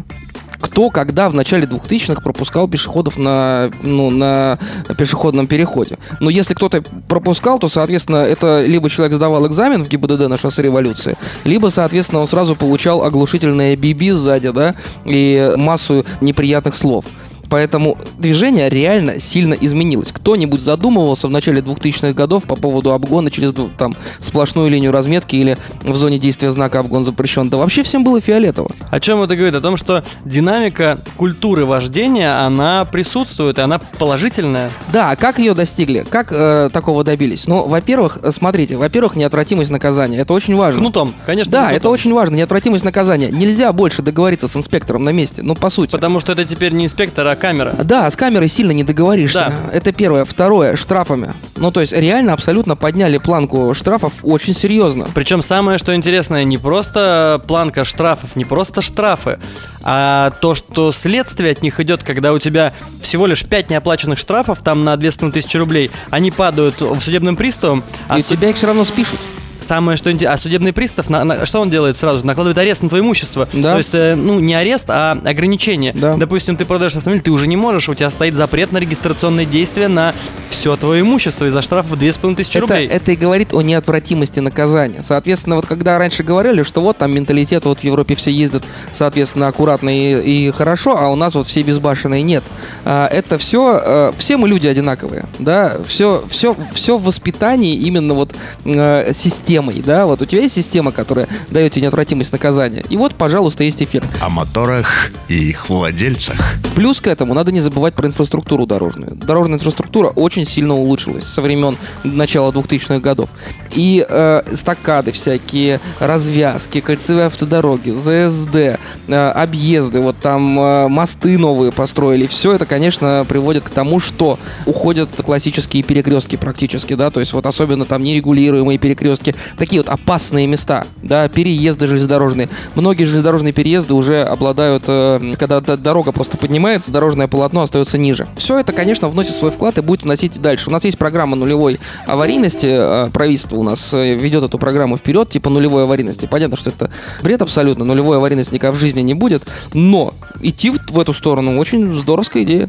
кто 0.60 0.90
когда 0.90 1.28
в 1.28 1.34
начале 1.34 1.66
2000-х 1.66 2.20
пропускал 2.20 2.68
пешеходов 2.68 3.16
на, 3.16 3.70
ну, 3.82 4.10
на 4.10 4.58
пешеходном 4.96 5.46
переходе. 5.46 5.98
Но 6.20 6.30
если 6.30 6.54
кто-то 6.54 6.82
пропускал, 7.08 7.58
то, 7.58 7.68
соответственно, 7.68 8.18
это 8.18 8.64
либо 8.64 8.90
человек 8.90 9.14
сдавал 9.14 9.46
экзамен 9.46 9.84
в 9.84 9.88
ГИБДД 9.88 10.28
на 10.28 10.38
шоссе 10.38 10.62
революции, 10.62 11.16
либо, 11.44 11.68
соответственно, 11.68 12.20
он 12.20 12.28
сразу 12.28 12.56
получал 12.56 13.02
оглушительное 13.04 13.76
биби 13.76 14.10
сзади, 14.10 14.50
да, 14.50 14.74
и 15.04 15.52
массу 15.56 16.04
неприятных 16.20 16.74
слов. 16.74 17.04
Поэтому 17.48 17.98
движение 18.18 18.68
реально 18.68 19.20
сильно 19.20 19.54
изменилось. 19.54 20.12
Кто-нибудь 20.12 20.60
задумывался 20.60 21.28
в 21.28 21.30
начале 21.30 21.60
2000-х 21.60 22.12
годов 22.12 22.44
по 22.44 22.56
поводу 22.56 22.92
обгона 22.92 23.30
через 23.30 23.54
там 23.76 23.96
сплошную 24.20 24.70
линию 24.70 24.92
разметки 24.92 25.36
или 25.36 25.58
в 25.82 25.94
зоне 25.94 26.18
действия 26.18 26.50
знака 26.50 26.80
обгон 26.80 27.04
запрещен? 27.04 27.48
Да 27.48 27.56
вообще 27.56 27.82
всем 27.82 28.04
было 28.04 28.20
фиолетово. 28.20 28.70
О 28.90 29.00
чем 29.00 29.22
это 29.22 29.36
говорит? 29.36 29.54
О 29.54 29.60
том, 29.60 29.76
что 29.76 30.04
динамика 30.24 30.98
культуры 31.16 31.64
вождения, 31.64 32.40
она 32.44 32.84
присутствует, 32.84 33.58
и 33.58 33.60
она 33.60 33.78
положительная. 33.78 34.70
Да, 34.92 35.10
а 35.10 35.16
как 35.16 35.38
ее 35.38 35.54
достигли? 35.54 36.04
Как 36.08 36.32
э, 36.32 36.70
такого 36.72 37.04
добились? 37.04 37.46
Ну, 37.46 37.66
во-первых, 37.66 38.18
смотрите, 38.30 38.76
во-первых, 38.76 39.16
неотвратимость 39.16 39.70
наказания. 39.70 40.18
Это 40.18 40.32
очень 40.32 40.56
важно. 40.56 40.80
Кнутом, 40.80 41.14
конечно. 41.26 41.50
Да, 41.50 41.60
кнутом. 41.60 41.76
это 41.76 41.90
очень 41.90 42.12
важно, 42.12 42.36
неотвратимость 42.36 42.84
наказания. 42.84 43.30
Нельзя 43.30 43.72
больше 43.72 44.02
договориться 44.02 44.48
с 44.48 44.56
инспектором 44.56 45.04
на 45.04 45.10
месте, 45.10 45.42
ну, 45.42 45.54
по 45.54 45.70
сути. 45.70 45.92
Потому 45.92 46.20
что 46.20 46.32
это 46.32 46.44
теперь 46.44 46.72
не 46.72 46.86
инспектор, 46.86 47.26
а 47.26 47.36
камера. 47.38 47.74
Да, 47.84 48.10
с 48.10 48.16
камерой 48.16 48.48
сильно 48.48 48.72
не 48.72 48.84
договоришься. 48.84 49.52
Да. 49.70 49.70
Это 49.76 49.92
первое. 49.92 50.24
Второе, 50.24 50.76
штрафами. 50.76 51.32
Ну, 51.56 51.70
то 51.72 51.80
есть 51.80 51.92
реально 51.92 52.32
абсолютно 52.32 52.76
подняли 52.76 53.18
планку 53.18 53.72
штрафов 53.74 54.14
очень 54.22 54.54
серьезно. 54.54 55.06
Причем 55.14 55.42
самое, 55.42 55.78
что 55.78 55.94
интересное, 55.94 56.44
не 56.44 56.58
просто 56.58 57.42
планка 57.46 57.84
штрафов, 57.84 58.36
не 58.36 58.44
просто 58.44 58.82
штрафы, 58.82 59.38
а 59.82 60.30
то, 60.40 60.54
что 60.54 60.92
следствие 60.92 61.52
от 61.52 61.62
них 61.62 61.80
идет, 61.80 62.02
когда 62.02 62.32
у 62.32 62.38
тебя 62.38 62.74
всего 63.00 63.26
лишь 63.26 63.44
5 63.44 63.70
неоплаченных 63.70 64.18
штрафов, 64.18 64.58
там 64.60 64.84
на 64.84 64.96
2500 64.96 65.54
рублей, 65.54 65.90
они 66.10 66.30
падают 66.30 66.80
в 66.80 67.00
судебным 67.00 67.36
приставом, 67.36 67.82
а 68.08 68.18
И 68.18 68.22
су- 68.22 68.36
тебя 68.36 68.50
их 68.50 68.56
все 68.56 68.66
равно 68.66 68.84
спишут. 68.84 69.18
Самое, 69.60 69.96
что 69.96 70.10
интересно, 70.10 70.34
а 70.34 70.38
судебный 70.38 70.72
пристав, 70.72 71.10
на- 71.10 71.24
на- 71.24 71.46
что 71.46 71.60
он 71.60 71.70
делает 71.70 71.96
сразу 71.96 72.20
же? 72.20 72.26
Накладывает 72.26 72.58
арест 72.58 72.82
на 72.82 72.88
твое 72.88 73.02
имущество. 73.02 73.48
Да. 73.52 73.72
То 73.72 73.78
есть, 73.78 73.90
э, 73.94 74.14
ну, 74.14 74.38
не 74.40 74.54
арест, 74.54 74.84
а 74.88 75.12
ограничение. 75.24 75.92
Да. 75.94 76.14
Допустим, 76.14 76.56
ты 76.56 76.64
продаешь 76.64 76.94
автомобиль, 76.96 77.22
ты 77.22 77.30
уже 77.30 77.46
не 77.46 77.56
можешь, 77.56 77.88
у 77.88 77.94
тебя 77.94 78.10
стоит 78.10 78.34
запрет 78.34 78.72
на 78.72 78.78
регистрационные 78.78 79.46
действия 79.46 79.88
на 79.88 80.14
все 80.48 80.76
твое 80.76 81.02
имущество 81.02 81.44
из-за 81.46 81.62
штрафа 81.62 81.94
в 81.94 81.98
2500 81.98 82.56
Это, 82.56 82.60
рублей. 82.60 82.86
это 82.88 83.12
и 83.12 83.16
говорит 83.16 83.52
о 83.54 83.62
неотвратимости 83.62 84.40
наказания. 84.40 85.02
Соответственно, 85.02 85.56
вот 85.56 85.66
когда 85.66 85.98
раньше 85.98 86.22
говорили, 86.24 86.62
что 86.62 86.80
вот 86.80 86.98
там 86.98 87.12
менталитет, 87.14 87.64
вот 87.64 87.80
в 87.80 87.84
Европе 87.84 88.14
все 88.16 88.30
ездят, 88.32 88.64
соответственно, 88.92 89.48
аккуратно 89.48 89.88
и, 89.90 90.46
и 90.48 90.50
хорошо, 90.50 90.96
а 90.98 91.08
у 91.08 91.14
нас 91.14 91.34
вот 91.34 91.46
все 91.46 91.62
безбашенные 91.62 92.22
нет. 92.22 92.42
А, 92.84 93.06
это 93.06 93.38
все, 93.38 94.12
все 94.18 94.36
мы 94.36 94.48
люди 94.48 94.66
одинаковые, 94.66 95.26
да, 95.38 95.76
все, 95.86 96.24
все, 96.28 96.56
все 96.72 96.98
в 96.98 97.04
воспитании 97.04 97.74
именно 97.74 98.14
вот 98.14 98.34
э, 98.64 99.12
системой, 99.48 99.80
да, 99.80 100.04
вот 100.04 100.20
у 100.20 100.26
тебя 100.26 100.42
есть 100.42 100.54
система, 100.54 100.92
которая 100.92 101.26
дает 101.50 101.72
тебе 101.72 101.84
неотвратимость 101.84 102.32
наказания, 102.32 102.84
и 102.90 102.98
вот, 102.98 103.14
пожалуйста, 103.14 103.64
есть 103.64 103.82
эффект. 103.82 104.06
О 104.20 104.28
моторах 104.28 105.10
и 105.28 105.34
их 105.34 105.70
владельцах. 105.70 106.36
Плюс 106.76 107.00
к 107.00 107.06
этому 107.06 107.32
надо 107.32 107.50
не 107.50 107.60
забывать 107.60 107.94
про 107.94 108.06
инфраструктуру 108.08 108.66
дорожную. 108.66 109.16
Дорожная 109.16 109.56
инфраструктура 109.56 110.08
очень 110.08 110.44
сильно 110.44 110.74
улучшилась 110.74 111.24
со 111.24 111.40
времен 111.40 111.78
начала 112.04 112.52
2000-х 112.52 112.98
годов. 112.98 113.30
И 113.74 114.04
э, 114.08 114.42
стакады 114.52 115.12
всякие, 115.12 115.80
развязки, 116.00 116.80
кольцевые 116.80 117.26
автодороги, 117.26 117.90
ЗСД, 117.90 118.78
э, 119.08 119.30
объезды, 119.30 120.00
вот 120.00 120.16
там 120.18 120.58
э, 120.58 120.88
мосты 120.88 121.38
новые 121.38 121.72
построили. 121.72 122.26
Все 122.26 122.52
это, 122.52 122.66
конечно, 122.66 123.24
приводит 123.28 123.64
к 123.64 123.70
тому, 123.70 124.00
что 124.00 124.38
уходят 124.66 125.10
классические 125.24 125.82
перекрестки 125.82 126.36
практически, 126.36 126.94
да, 126.94 127.10
то 127.10 127.20
есть 127.20 127.32
вот 127.32 127.46
особенно 127.46 127.84
там 127.84 128.02
нерегулируемые 128.02 128.78
перекрестки, 128.78 129.34
такие 129.56 129.82
вот 129.82 129.88
опасные 129.88 130.46
места, 130.46 130.86
да, 131.02 131.28
переезды 131.28 131.86
железнодорожные. 131.86 132.48
Многие 132.74 133.04
железнодорожные 133.04 133.52
переезды 133.52 133.94
уже 133.94 134.22
обладают, 134.22 134.84
э, 134.88 135.34
когда 135.38 135.60
дорога 135.60 136.12
просто 136.12 136.36
поднимается, 136.36 136.90
дорожное 136.90 137.28
полотно 137.28 137.62
остается 137.62 137.98
ниже. 137.98 138.28
Все 138.36 138.58
это, 138.58 138.72
конечно, 138.72 139.08
вносит 139.08 139.34
свой 139.34 139.50
вклад 139.50 139.78
и 139.78 139.80
будет 139.80 140.02
вносить 140.02 140.40
дальше. 140.40 140.70
У 140.70 140.72
нас 140.72 140.84
есть 140.84 140.98
программа 140.98 141.36
нулевой 141.36 141.80
аварийности, 142.06 142.68
э, 142.68 143.10
правительство 143.10 143.56
у 143.56 143.62
нас 143.68 143.92
э, 143.94 144.14
ведет 144.14 144.44
эту 144.44 144.58
программу 144.58 144.96
вперед, 144.96 145.28
типа 145.28 145.50
нулевой 145.50 145.84
аварийности. 145.84 146.26
Понятно, 146.26 146.56
что 146.56 146.70
это 146.70 146.90
бред 147.22 147.42
абсолютно, 147.42 147.84
нулевой 147.84 148.16
аварийности 148.16 148.54
никогда 148.54 148.76
в 148.76 148.80
жизни 148.80 149.00
не 149.00 149.14
будет, 149.14 149.42
но 149.74 150.14
идти 150.40 150.70
в, 150.70 150.78
в 150.90 150.98
эту 151.00 151.12
сторону 151.12 151.58
очень 151.58 151.96
здоровская 151.98 152.42
идея. 152.44 152.68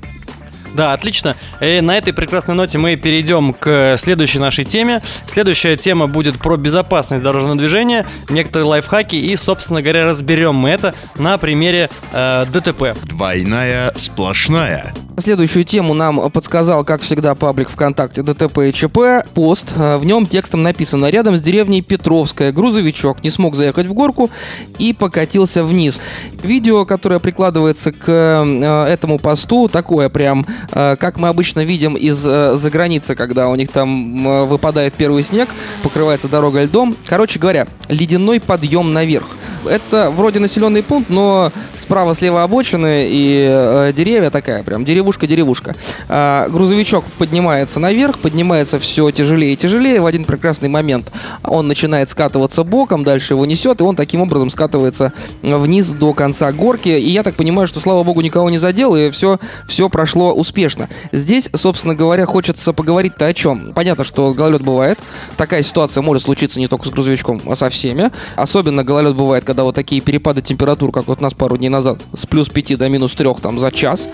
Да, 0.75 0.93
отлично. 0.93 1.35
И 1.61 1.81
на 1.81 1.97
этой 1.97 2.13
прекрасной 2.13 2.55
ноте 2.55 2.77
мы 2.77 2.95
перейдем 2.95 3.53
к 3.53 3.95
следующей 3.97 4.39
нашей 4.39 4.65
теме. 4.65 5.01
Следующая 5.25 5.75
тема 5.77 6.07
будет 6.07 6.37
про 6.37 6.57
безопасность 6.57 7.23
дорожного 7.23 7.57
движения, 7.57 8.05
некоторые 8.29 8.67
лайфхаки 8.67 9.15
и, 9.15 9.35
собственно 9.35 9.81
говоря, 9.81 10.05
разберем 10.05 10.55
мы 10.55 10.69
это 10.69 10.93
на 11.15 11.37
примере 11.37 11.89
э, 12.11 12.45
ДТП. 12.51 12.95
Двойная 13.03 13.93
сплошная. 13.95 14.93
Следующую 15.17 15.65
тему 15.65 15.93
нам 15.93 16.31
подсказал, 16.31 16.85
как 16.85 17.01
всегда, 17.01 17.35
паблик 17.35 17.69
ВКонтакте 17.69 18.21
ДТП 18.23 18.59
и 18.59 18.73
ЧП. 18.73 19.27
Пост. 19.33 19.73
Э, 19.75 19.97
В 19.97 20.05
нем 20.05 20.25
текстом 20.25 20.63
написано 20.63 21.07
«Рядом 21.07 21.35
с 21.35 21.41
деревней 21.41 21.81
Петровская 21.81 22.51
грузовичок 22.51 23.23
не 23.23 23.29
смог 23.29 23.55
заехать 23.55 23.87
в 23.87 23.93
горку 23.93 24.29
и 24.77 24.93
покатился 24.93 25.63
вниз». 25.63 25.99
Видео, 26.41 26.85
которое 26.85 27.19
прикладывается 27.19 27.91
к 27.91 28.05
э, 28.07 28.85
этому 28.87 29.19
посту, 29.19 29.67
такое 29.67 30.07
прям, 30.09 30.45
как 30.71 31.17
мы 31.17 31.27
обычно 31.27 31.63
видим 31.63 31.95
из-за 31.95 32.69
границы, 32.71 33.15
когда 33.15 33.49
у 33.49 33.55
них 33.55 33.69
там 33.69 34.27
э, 34.27 34.43
выпадает 34.45 34.93
первый 34.93 35.23
снег, 35.23 35.49
покрывается 35.83 36.27
дорога 36.27 36.63
льдом. 36.63 36.95
Короче 37.05 37.39
говоря, 37.39 37.67
ледяной 37.87 38.39
подъем 38.39 38.93
наверх. 38.93 39.27
Это 39.65 40.11
вроде 40.11 40.39
населенный 40.39 40.83
пункт, 40.83 41.09
но 41.09 41.51
справа-слева 41.75 42.43
обочины 42.43 43.07
и 43.09 43.47
э, 43.49 43.91
деревья 43.95 44.29
такая, 44.29 44.63
прям 44.63 44.85
деревушка-деревушка. 44.85 45.75
А, 46.07 46.47
грузовичок 46.49 47.05
поднимается 47.17 47.79
наверх, 47.79 48.19
поднимается 48.19 48.79
все 48.79 49.09
тяжелее 49.11 49.53
и 49.53 49.55
тяжелее. 49.55 50.01
В 50.01 50.05
один 50.05 50.25
прекрасный 50.25 50.69
момент 50.69 51.11
он 51.43 51.67
начинает 51.67 52.09
скатываться 52.09 52.63
боком, 52.63 53.03
дальше 53.03 53.33
его 53.33 53.45
несет, 53.45 53.81
и 53.81 53.83
он 53.83 53.95
таким 53.95 54.21
образом 54.21 54.49
скатывается 54.49 55.13
вниз 55.41 55.89
до 55.89 56.13
конца 56.13 56.51
горки. 56.51 56.89
И 56.89 57.09
я 57.09 57.23
так 57.23 57.35
понимаю, 57.35 57.67
что, 57.67 57.79
слава 57.79 58.03
богу, 58.03 58.21
никого 58.21 58.49
не 58.49 58.57
задел, 58.57 58.95
и 58.95 59.09
все, 59.09 59.39
все 59.67 59.89
прошло 59.89 60.33
успешно. 60.33 60.89
Здесь, 61.11 61.49
собственно 61.53 61.95
говоря, 61.95 62.25
хочется 62.25 62.73
поговорить-то 62.73 63.25
о 63.25 63.33
чем. 63.33 63.73
Понятно, 63.73 64.03
что 64.03 64.33
гололед 64.33 64.61
бывает. 64.61 64.99
Такая 65.37 65.61
ситуация 65.61 66.01
может 66.01 66.23
случиться 66.23 66.59
не 66.59 66.67
только 66.67 66.87
с 66.87 66.89
грузовичком, 66.89 67.41
а 67.45 67.55
со 67.55 67.69
всеми. 67.69 68.11
Особенно 68.35 68.83
гололед 68.83 69.15
бывает, 69.15 69.43
когда 69.49 69.63
вот 69.63 69.73
такие 69.73 69.99
перепады 69.99 70.43
температур, 70.43 70.91
как 70.91 71.07
вот 71.07 71.21
у 71.21 71.23
нас 71.23 71.33
пару 71.33 71.57
дней 71.57 71.69
назад, 71.69 71.99
с 72.13 72.27
плюс 72.27 72.49
5 72.49 72.77
до 72.77 72.87
минус 72.87 73.15
3 73.15 73.33
там 73.41 73.57
за 73.57 73.71
час. 73.71 74.07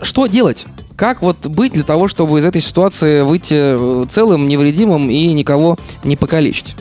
Что 0.00 0.28
делать? 0.28 0.64
Как 0.94 1.22
вот 1.22 1.44
быть 1.48 1.72
для 1.72 1.82
того, 1.82 2.06
чтобы 2.06 2.38
из 2.38 2.44
этой 2.44 2.62
ситуации 2.62 3.22
выйти 3.22 3.54
э, 3.56 4.04
целым, 4.08 4.46
невредимым 4.46 5.10
и 5.10 5.32
никого 5.32 5.76
не 6.04 6.14
покалечить? 6.14 6.76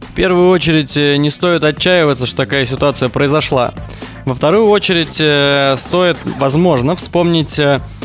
В 0.00 0.14
первую 0.14 0.48
очередь 0.48 0.96
э, 0.96 1.16
не 1.16 1.28
стоит 1.28 1.62
отчаиваться, 1.62 2.24
что 2.24 2.38
такая 2.38 2.64
ситуация 2.64 3.10
произошла. 3.10 3.74
Во 4.24 4.34
вторую 4.34 4.66
очередь 4.68 5.18
э, 5.18 5.76
стоит, 5.76 6.16
возможно, 6.38 6.96
вспомнить 6.96 7.60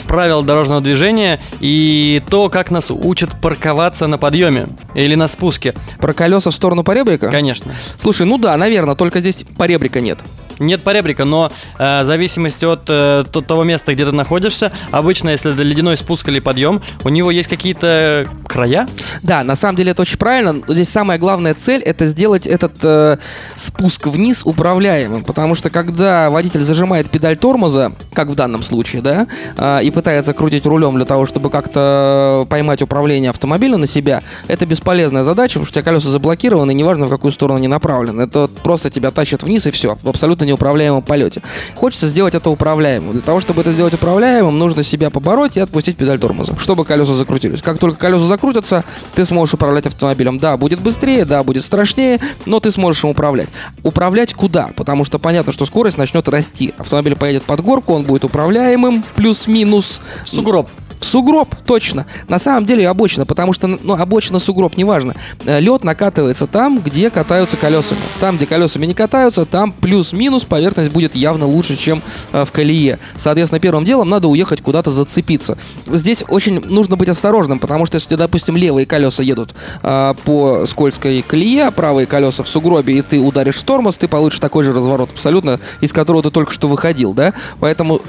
правила 0.06 0.44
дорожного 0.44 0.82
движения 0.82 1.40
и 1.60 2.22
то, 2.30 2.50
как 2.50 2.72
нас 2.72 2.90
учат 2.90 3.30
парковаться 3.42 4.08
на 4.08 4.18
подъеме 4.18 4.68
или 4.94 5.16
на 5.16 5.28
спуске. 5.28 5.74
Про 6.00 6.14
колеса 6.14 6.52
в 6.52 6.56
сторону 6.56 6.84
поребрика? 6.84 7.30
Конечно. 7.30 7.74
Слушай, 7.98 8.26
ну 8.26 8.38
да, 8.38 8.56
наверное, 8.58 8.96
только 8.96 9.20
здесь 9.20 9.44
поребрика 9.58 10.02
нет. 10.02 10.20
Нет 10.60 10.82
поребрика, 10.84 11.26
но 11.26 11.52
э, 11.78 12.04
в 12.04 12.06
зависимости 12.06 12.64
от 12.64 12.84
э, 12.88 13.26
то- 13.30 13.42
того 13.42 13.64
места, 13.64 13.94
где 13.94 14.06
ты 14.06 14.12
находишься, 14.14 14.72
обычно, 14.92 15.30
если 15.30 15.52
это 15.52 15.62
ледяной 15.62 15.98
спуск 15.98 16.28
или 16.30 16.40
подъем, 16.40 16.82
у 17.04 17.10
него 17.10 17.30
есть 17.30 17.50
какие-то 17.50 18.26
края. 18.48 18.88
Да, 19.22 19.44
на 19.44 19.56
самом 19.58 19.76
деле 19.76 19.92
это 19.92 20.04
очень 20.04 20.18
правильно. 20.18 20.62
Здесь 20.68 20.88
самая 20.90 21.18
главная 21.18 21.54
цель 21.56 21.82
это 21.82 22.08
сделать 22.08 22.48
этот 22.48 22.78
э, 22.84 23.18
спуск 23.58 24.08
вниз 24.08 24.44
управляемым. 24.46 25.26
Потому 25.26 25.56
что 25.56 25.70
когда 25.70 26.30
водитель 26.30 26.62
зажимает 26.62 27.10
педаль 27.10 27.36
тормоза, 27.36 27.92
как 28.14 28.30
в 28.30 28.36
данном 28.36 28.64
случае, 28.64 29.02
да, 29.02 29.28
э, 29.58 29.84
и 29.84 29.92
пытается 29.96 30.34
крутить 30.34 30.66
рулем 30.66 30.96
для 30.96 31.06
того, 31.06 31.26
чтобы 31.26 31.50
как-то 31.50 32.46
поймать 32.50 32.82
управление 32.82 33.32
автомобиля 33.32 33.78
на 33.78 33.88
себя, 33.88 34.22
это 34.48 34.66
бесполезная 34.66 35.24
задача, 35.24 35.54
потому 35.54 35.66
что 35.66 35.72
у 35.72 35.76
тебя 35.82 35.84
колеса 35.84 36.10
заблокированы, 36.10 36.72
и 36.72 36.76
неважно 36.76 37.08
в 37.08 37.10
какую 37.10 37.32
сторону 37.32 37.58
они 37.58 37.68
направлены. 37.68 38.22
Это 38.24 38.42
вот 38.42 38.52
просто 38.58 38.90
тебя 38.90 39.10
тащит 39.12 39.42
вниз 39.42 39.66
и 39.66 39.72
все, 39.72 39.98
в 40.04 40.10
абсолютно 40.10 40.44
неуправляемом 40.44 41.02
полете. 41.02 41.42
Хочется 41.76 42.08
сделать 42.08 42.36
это 42.36 42.50
управляемым. 42.50 43.14
Для 43.14 43.22
того, 43.22 43.40
чтобы 43.40 43.62
это 43.62 43.72
сделать 43.72 43.94
управляемым, 43.94 44.60
нужно 44.60 44.84
себя 44.84 45.10
побороть 45.10 45.58
и 45.58 45.62
отпустить 45.62 45.96
педаль 45.98 46.20
тормоза, 46.20 46.54
чтобы 46.60 46.84
колеса 46.84 47.14
закрутились. 47.14 47.62
Как 47.62 47.80
только 47.80 47.98
колеса 47.98 48.26
закрутятся, 48.26 48.84
ты 49.16 49.24
сможешь 49.24 49.54
управлять 49.54 49.88
автомобилем. 49.88 50.38
Да, 50.40 50.58
будет 50.58 50.82
быстрее, 50.82 51.24
да, 51.24 51.44
будет 51.44 51.64
страшнее, 51.64 52.20
но 52.46 52.60
ты 52.60 52.70
сможешь 52.72 53.04
им 53.06 53.12
управлять. 53.12 53.50
Управлять 53.84 54.34
куда? 54.34 54.72
Потому 54.76 55.06
что 55.06 55.20
понятно, 55.20 55.54
что 55.54 55.66
скорость 55.66 55.98
начнет 55.98 56.28
расти. 56.28 56.74
Автомобиль 56.78 57.16
поедет 57.16 57.44
под 57.44 57.62
горку, 57.62 57.94
он 57.94 58.04
будет 58.04 58.26
управляемым, 58.26 59.04
плюс-минус. 59.16 59.85
Сугроб. 60.26 60.70
В 61.00 61.06
сугроб, 61.06 61.56
точно. 61.66 62.06
На 62.28 62.40
самом 62.40 62.66
деле 62.66 62.88
обочина, 62.88 63.26
потому 63.26 63.54
что 63.54 63.68
ну, 63.68 63.94
обочина, 63.94 64.40
сугроб, 64.40 64.78
неважно. 64.78 65.16
Э, 65.46 65.60
Лед 65.60 65.84
накатывается 65.84 66.48
там, 66.48 66.80
где 66.80 67.10
катаются 67.10 67.58
колесами. 67.58 68.02
Там, 68.20 68.38
где 68.38 68.46
колесами 68.46 68.86
не 68.86 68.94
катаются, 68.94 69.46
там 69.46 69.72
плюс-минус 69.72 70.44
поверхность 70.44 70.92
будет 70.92 71.16
явно 71.16 71.46
лучше, 71.46 71.76
чем 71.76 72.02
э, 72.32 72.46
в 72.46 72.52
колее. 72.52 73.00
Соответственно, 73.16 73.60
первым 73.60 73.86
делом 73.86 74.10
надо 74.10 74.28
уехать 74.28 74.62
куда-то 74.62 74.92
зацепиться. 74.92 75.58
Здесь 75.88 76.24
очень 76.28 76.62
нужно 76.62 76.96
быть 76.96 77.10
осторожным, 77.10 77.60
потому 77.60 77.86
что 77.86 77.96
если, 77.96 78.16
допустим, 78.16 78.58
левые 78.58 78.86
колеса 78.86 79.24
едут 79.24 79.54
э, 79.84 80.14
по 80.24 80.66
скользкой 80.66 81.22
колее, 81.22 81.66
а 81.66 81.72
правые 81.72 82.08
колеса 82.08 82.44
в 82.44 82.50
сугробе, 82.50 82.98
и 82.98 83.02
ты 83.02 83.20
ударишь 83.20 83.58
в 83.58 83.64
тормоз, 83.64 83.98
ты 83.98 84.08
получишь 84.08 84.40
такой 84.40 84.64
же 84.64 84.74
разворот 84.74 85.10
абсолютно, 85.12 85.60
из 85.82 85.94
которого 85.94 86.24
ты 86.24 86.32
только 86.32 86.52
что 86.52 86.68
выходил, 86.68 87.14
да? 87.14 87.34
Поэтому 87.60 88.02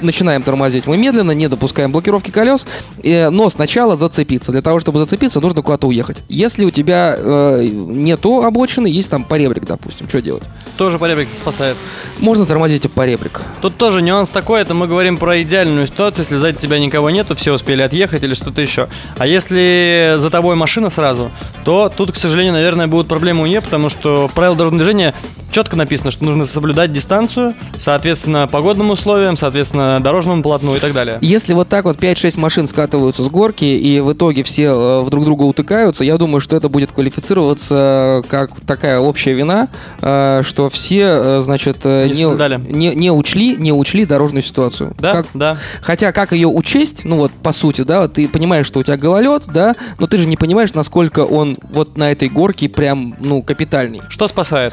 начинаем 0.00 0.42
тормозить 0.42 0.86
мы 0.86 0.96
медленно, 0.96 1.32
не 1.32 1.48
допускаем 1.48 1.92
блокировки 1.92 2.30
колес, 2.34 2.66
но 3.02 3.48
сначала 3.48 3.96
зацепиться. 3.96 4.52
Для 4.52 4.62
того, 4.62 4.80
чтобы 4.80 4.98
зацепиться, 4.98 5.40
нужно 5.40 5.62
куда-то 5.62 5.86
уехать. 5.86 6.18
Если 6.28 6.64
у 6.64 6.70
тебя 6.70 7.14
э, 7.16 7.66
нету 7.70 8.42
обочины, 8.42 8.86
есть 8.86 9.10
там 9.10 9.24
поребрик, 9.24 9.64
допустим, 9.66 10.08
что 10.08 10.20
делать? 10.20 10.42
Тоже 10.76 10.98
поребрик 10.98 11.28
спасает. 11.34 11.76
Можно 12.18 12.46
тормозить 12.46 12.84
и 12.84 12.88
поребрик. 12.88 13.40
Тут 13.62 13.76
тоже 13.76 14.02
нюанс 14.02 14.28
такой, 14.28 14.60
это 14.60 14.74
мы 14.74 14.86
говорим 14.86 15.16
про 15.16 15.42
идеальную 15.42 15.86
ситуацию, 15.86 16.24
если 16.24 16.36
сзади 16.36 16.58
тебя 16.58 16.78
никого 16.78 17.10
нету, 17.10 17.34
все 17.34 17.52
успели 17.52 17.82
отъехать 17.82 18.22
или 18.22 18.34
что-то 18.34 18.60
еще. 18.60 18.88
А 19.16 19.26
если 19.26 20.14
за 20.16 20.30
тобой 20.30 20.56
машина 20.56 20.90
сразу, 20.90 21.30
то 21.64 21.92
тут, 21.94 22.12
к 22.12 22.16
сожалению, 22.16 22.52
наверное, 22.52 22.86
будут 22.86 23.08
проблемы 23.08 23.42
у 23.42 23.46
нее, 23.46 23.60
потому 23.60 23.88
что 23.88 24.28
в 24.28 24.32
правилах 24.32 24.58
дорожного 24.58 24.84
движения 24.84 25.14
четко 25.54 25.76
написано, 25.76 26.10
что 26.10 26.24
нужно 26.24 26.46
соблюдать 26.46 26.90
дистанцию, 26.90 27.54
соответственно, 27.78 28.48
погодным 28.48 28.90
условиям, 28.90 29.36
соответственно, 29.36 30.00
дорожному 30.00 30.42
полотну 30.42 30.74
и 30.74 30.80
так 30.80 30.92
далее. 30.92 31.18
Если 31.20 31.52
вот 31.52 31.68
так 31.68 31.84
вот 31.84 31.96
5-6 31.96 32.23
машин 32.36 32.66
скатываются 32.66 33.22
с 33.22 33.28
горки 33.28 33.64
и 33.64 34.00
в 34.00 34.12
итоге 34.12 34.42
все 34.42 34.64
э, 34.64 35.00
в 35.02 35.10
друг 35.10 35.24
друга 35.24 35.42
утыкаются, 35.42 36.04
я 36.04 36.16
думаю, 36.18 36.40
что 36.40 36.56
это 36.56 36.68
будет 36.68 36.92
квалифицироваться 36.92 38.22
как 38.28 38.60
такая 38.62 38.98
общая 38.98 39.34
вина, 39.34 39.68
э, 40.02 40.42
что 40.44 40.68
все, 40.70 41.00
э, 41.04 41.40
значит, 41.40 41.78
э, 41.84 42.06
Не 42.08 42.14
соблюдали. 42.14 42.60
не, 42.68 42.94
не 42.94 43.10
учли, 43.10 43.56
не 43.56 43.72
учли 43.72 44.04
дорожную 44.06 44.42
ситуацию. 44.42 44.94
Да, 44.98 45.12
Как- 45.12 45.26
да. 45.34 45.56
Хотя, 45.82 46.12
как 46.12 46.32
ее 46.32 46.48
учесть, 46.48 47.04
ну 47.04 47.16
вот, 47.16 47.32
по 47.32 47.52
сути, 47.52 47.82
да, 47.82 48.08
ты 48.08 48.28
понимаешь, 48.28 48.66
что 48.66 48.80
у 48.80 48.82
тебя 48.82 48.96
гололед, 48.96 49.44
да, 49.52 49.74
но 49.98 50.06
ты 50.06 50.18
же 50.18 50.26
не 50.26 50.36
понимаешь, 50.36 50.74
насколько 50.74 51.20
он 51.24 51.58
вот 51.72 51.96
на 51.96 52.10
этой 52.12 52.28
горке 52.28 52.68
прям, 52.68 53.16
ну, 53.20 53.42
капитальный. 53.42 54.00
Что 54.08 54.28
спасает? 54.28 54.72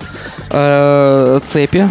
Э, 0.49 1.39
цепи. 1.45 1.89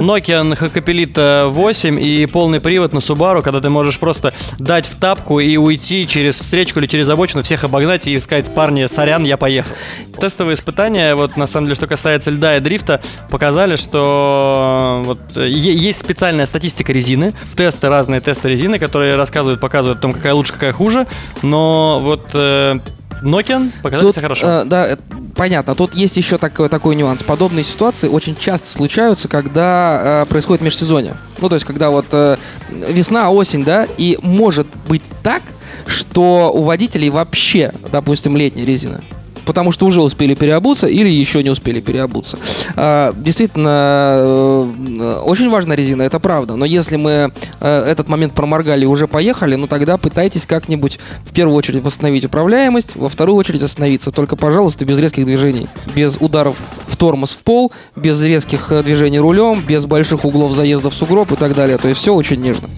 Nokia 0.00 0.42
Hakkapelita 0.56 1.48
8 1.48 2.00
и 2.00 2.26
полный 2.26 2.60
привод 2.60 2.92
на 2.92 2.98
Subaru, 2.98 3.42
когда 3.42 3.60
ты 3.60 3.68
можешь 3.68 3.98
просто 3.98 4.32
дать 4.58 4.86
в 4.86 4.96
тапку 4.96 5.40
и 5.40 5.56
уйти 5.56 6.06
через 6.06 6.36
встречку 6.38 6.80
или 6.80 6.86
через 6.86 7.08
обочину, 7.08 7.42
всех 7.42 7.64
обогнать 7.64 8.06
и 8.06 8.18
сказать, 8.18 8.46
парни, 8.54 8.86
сорян, 8.86 9.24
я 9.24 9.36
поехал. 9.36 9.74
Тестовые 10.18 10.54
испытания, 10.54 11.14
вот 11.14 11.36
на 11.36 11.46
самом 11.46 11.66
деле, 11.66 11.74
что 11.76 11.86
касается 11.86 12.30
льда 12.30 12.56
и 12.56 12.60
дрифта, 12.60 13.00
показали, 13.30 13.76
что 13.76 15.02
вот 15.04 15.18
есть 15.36 16.00
специальная 16.00 16.46
статистика 16.46 16.92
резины, 16.92 17.34
тесты, 17.56 17.88
разные 17.88 18.20
тесты 18.20 18.48
резины, 18.48 18.78
которые 18.78 19.16
рассказывают, 19.16 19.60
показывают 19.60 19.98
о 19.98 20.02
том, 20.02 20.14
какая 20.14 20.34
лучше, 20.34 20.52
какая 20.52 20.72
хуже, 20.72 21.06
но 21.42 22.00
вот 22.02 22.30
э, 22.34 22.78
Nokia 23.22 23.70
показали 23.82 24.06
Тут, 24.06 24.14
себя 24.14 24.22
хорошо. 24.22 24.46
э, 24.46 24.64
да, 24.64 24.86
э, 24.88 24.96
понятно. 25.36 25.74
Тут 25.74 25.94
есть 25.94 26.16
еще 26.16 26.38
такой, 26.38 26.68
такой 26.68 26.96
нюанс. 26.96 27.22
Подобные 27.22 27.64
ситуации 27.64 28.08
очень 28.08 28.36
часто 28.36 28.68
случаются, 28.68 29.28
когда 29.28 30.22
э, 30.22 30.26
происходит 30.26 30.62
межсезонье. 30.62 31.16
Ну, 31.38 31.48
то 31.48 31.54
есть, 31.54 31.64
когда 31.64 31.90
вот 31.90 32.06
э, 32.12 32.36
весна, 32.70 33.30
осень, 33.30 33.64
да, 33.64 33.86
и 33.98 34.18
может 34.22 34.66
быть 34.88 35.02
так, 35.22 35.42
что 35.86 36.50
у 36.52 36.62
водителей 36.62 37.10
вообще, 37.10 37.72
допустим, 37.92 38.36
летняя 38.36 38.64
резина. 38.64 39.02
Потому 39.46 39.72
что 39.72 39.86
уже 39.86 40.02
успели 40.02 40.34
переобуться 40.34 40.86
или 40.86 41.08
еще 41.08 41.42
не 41.42 41.50
успели 41.50 41.80
переобуться. 41.80 42.38
А, 42.74 43.14
Действительно, 43.16 44.18
э, 44.18 45.20
очень 45.24 45.48
важна 45.48 45.76
резина, 45.76 46.02
это 46.02 46.20
правда. 46.20 46.56
Но 46.56 46.64
если 46.64 46.96
мы 46.96 47.32
э, 47.60 47.82
этот 47.84 48.08
момент 48.08 48.34
проморгали 48.34 48.84
и 48.84 48.86
уже 48.86 49.06
поехали, 49.06 49.54
ну 49.54 49.66
тогда 49.66 49.96
пытайтесь 49.96 50.46
как-нибудь 50.46 50.98
в 51.24 51.32
первую 51.32 51.56
очередь 51.56 51.82
восстановить 51.82 52.24
управляемость, 52.24 52.96
во 52.96 53.08
вторую 53.08 53.36
очередь 53.36 53.62
остановиться. 53.62 54.10
Только, 54.10 54.36
пожалуйста, 54.36 54.84
без 54.84 54.98
резких 54.98 55.24
движений. 55.24 55.68
Без 55.94 56.16
ударов 56.18 56.56
тормоз 56.96 57.32
в 57.32 57.38
пол, 57.38 57.72
без 57.94 58.22
резких 58.22 58.72
э, 58.72 58.82
движений 58.82 59.18
рулем, 59.18 59.60
без 59.60 59.86
больших 59.86 60.24
углов 60.24 60.52
заезда 60.52 60.90
в 60.90 60.94
сугроб 60.94 61.30
и 61.32 61.36
так 61.36 61.54
далее. 61.54 61.78
То 61.78 61.88
есть 61.88 62.00
все 62.00 62.14
очень 62.14 62.40
нежно. 62.40 62.68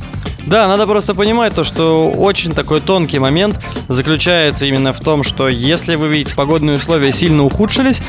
Да, 0.46 0.66
надо 0.66 0.86
просто 0.86 1.14
понимать 1.14 1.54
то, 1.54 1.62
что 1.62 2.10
очень 2.10 2.52
такой 2.52 2.80
тонкий 2.80 3.18
момент 3.18 3.56
заключается 3.88 4.64
именно 4.64 4.94
в 4.94 5.00
том, 5.00 5.22
что 5.22 5.48
если 5.48 5.94
вы 5.94 6.08
видите 6.08 6.34
погодные 6.34 6.78
условия 6.78 7.12
сильно 7.12 7.44
ухудшились, 7.44 8.00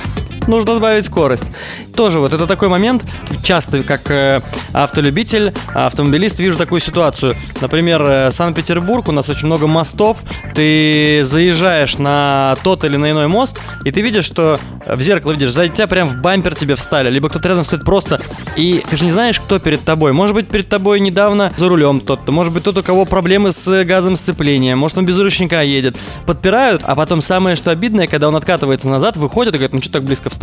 нужно 0.50 0.76
сбавить 0.76 1.06
скорость. 1.06 1.46
Тоже 1.96 2.20
вот 2.20 2.34
это 2.34 2.48
такой 2.48 2.68
момент, 2.68 3.04
часто 3.44 3.82
как 3.84 4.10
э, 4.12 4.42
автолюбитель, 4.74 5.54
автомобилист 5.74 6.40
вижу 6.40 6.58
такую 6.58 6.82
ситуацию. 6.82 7.36
Например, 7.62 8.02
э, 8.02 8.32
Санкт-Петербург, 8.32 9.08
у 9.08 9.12
нас 9.12 9.30
очень 9.30 9.46
много 9.46 9.68
мостов, 9.68 10.24
ты 10.56 11.22
заезжаешь 11.24 11.98
на 11.98 12.58
тот 12.64 12.84
или 12.84 12.98
на 12.98 13.12
иной 13.12 13.28
мост, 13.28 13.60
и 13.86 13.92
ты 13.92 14.02
видишь, 14.02 14.26
что 14.26 14.60
в 14.86 15.02
зеркало 15.02 15.32
видишь, 15.32 15.52
сзади 15.52 15.74
тебя 15.74 15.88
прям 15.88 16.10
в 16.10 16.16
бампер 16.18 16.56
тебе 16.56 16.76
встали, 16.76 17.10
либо 17.10 17.30
кто-то 17.30 17.48
рядом 17.50 17.64
стоит 17.64 17.84
просто, 17.84 18.22
и 18.56 18.84
ты 18.90 18.98
же 18.98 19.06
не 19.06 19.12
знаешь, 19.12 19.40
кто 19.40 19.60
перед 19.60 19.82
тобой. 19.82 20.14
Может 20.14 20.36
быть, 20.36 20.50
перед 20.50 20.68
тобой 20.68 21.00
недавно 21.00 21.54
за 21.58 21.70
рулем 21.70 22.00
тот-то, 22.00 22.32
может 22.32 22.54
быть, 22.54 22.64
тот, 22.64 22.78
у 22.78 22.84
кого 22.84 23.06
проблемы 23.06 23.52
с 23.52 23.84
газом 23.84 24.16
сцепления, 24.16 24.76
может, 24.76 24.98
он 24.98 25.06
без 25.06 25.20
ручника 25.20 25.62
едет. 25.62 25.96
Подпирают, 26.26 26.82
а 26.86 26.96
потом 26.96 27.22
самое, 27.22 27.56
что 27.56 27.72
обидное, 27.72 28.08
когда 28.08 28.28
он 28.28 28.36
откатывается 28.36 28.88
назад, 28.88 29.16
выходит 29.16 29.54
и 29.54 29.58
говорит, 29.58 29.74
ну 29.74 29.82
что 29.82 29.94
так 29.94 30.04
близко 30.04 30.30
встал? 30.30 30.39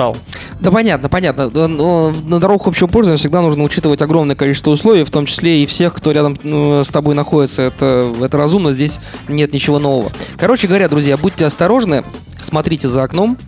Да 0.60 0.70
понятно, 0.70 1.08
понятно. 1.08 1.50
Но 1.68 2.12
на 2.24 2.38
дорогах 2.38 2.68
общего 2.68 2.86
пользования 2.86 3.18
всегда 3.18 3.42
нужно 3.42 3.64
учитывать 3.64 4.02
огромное 4.02 4.36
количество 4.36 4.70
условий, 4.70 5.04
в 5.04 5.10
том 5.10 5.26
числе 5.26 5.62
и 5.62 5.66
всех, 5.66 5.94
кто 5.94 6.12
рядом 6.12 6.36
ну, 6.42 6.84
с 6.84 6.88
тобой 6.88 7.14
находится. 7.14 7.62
Это, 7.62 8.12
это 8.22 8.36
разумно, 8.36 8.72
здесь 8.72 8.98
нет 9.28 9.52
ничего 9.52 9.78
нового. 9.78 10.12
Короче 10.38 10.68
говоря, 10.68 10.88
друзья, 10.88 11.16
будьте 11.16 11.44
осторожны, 11.46 12.04
смотрите 12.38 12.88
за 12.88 13.02
окном, 13.02 13.38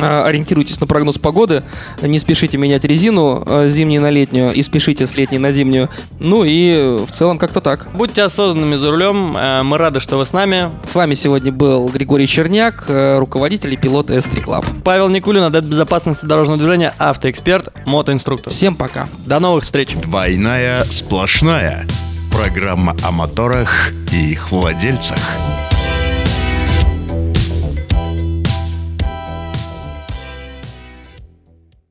ориентируйтесь 0.00 0.80
на 0.80 0.86
прогноз 0.86 1.18
погоды, 1.18 1.62
не 2.02 2.18
спешите 2.18 2.58
менять 2.58 2.84
резину 2.84 3.42
э, 3.46 3.68
с 3.68 3.72
зимней 3.72 3.98
на 3.98 4.10
летнюю 4.10 4.52
и 4.52 4.62
спешите 4.62 5.06
с 5.06 5.14
летней 5.14 5.38
на 5.38 5.52
зимнюю. 5.52 5.88
Ну 6.18 6.44
и 6.44 6.74
э, 6.76 7.04
в 7.06 7.12
целом 7.12 7.38
как-то 7.38 7.60
так. 7.60 7.88
Будьте 7.94 8.22
осознанными 8.22 8.76
за 8.76 8.90
рулем, 8.90 9.36
э, 9.36 9.62
мы 9.62 9.78
рады, 9.78 10.00
что 10.00 10.16
вы 10.16 10.26
с 10.26 10.32
нами. 10.32 10.70
С 10.84 10.94
вами 10.94 11.14
сегодня 11.14 11.52
был 11.52 11.88
Григорий 11.88 12.26
Черняк, 12.26 12.84
э, 12.88 13.18
руководитель 13.18 13.72
и 13.72 13.76
пилот 13.76 14.10
S3 14.10 14.44
Club. 14.44 14.64
Павел 14.84 15.08
Никулин, 15.08 15.44
адепт 15.44 15.66
безопасности 15.66 16.24
дорожного 16.24 16.58
движения, 16.58 16.94
автоэксперт, 16.98 17.68
мотоинструктор. 17.86 18.52
Всем 18.52 18.74
пока. 18.74 19.08
До 19.26 19.40
новых 19.40 19.64
встреч! 19.64 19.94
Двойная 19.96 20.84
сплошная. 20.84 21.86
Программа 22.32 22.96
о 23.02 23.10
моторах 23.10 23.90
и 24.12 24.32
их 24.32 24.50
владельцах. 24.50 25.18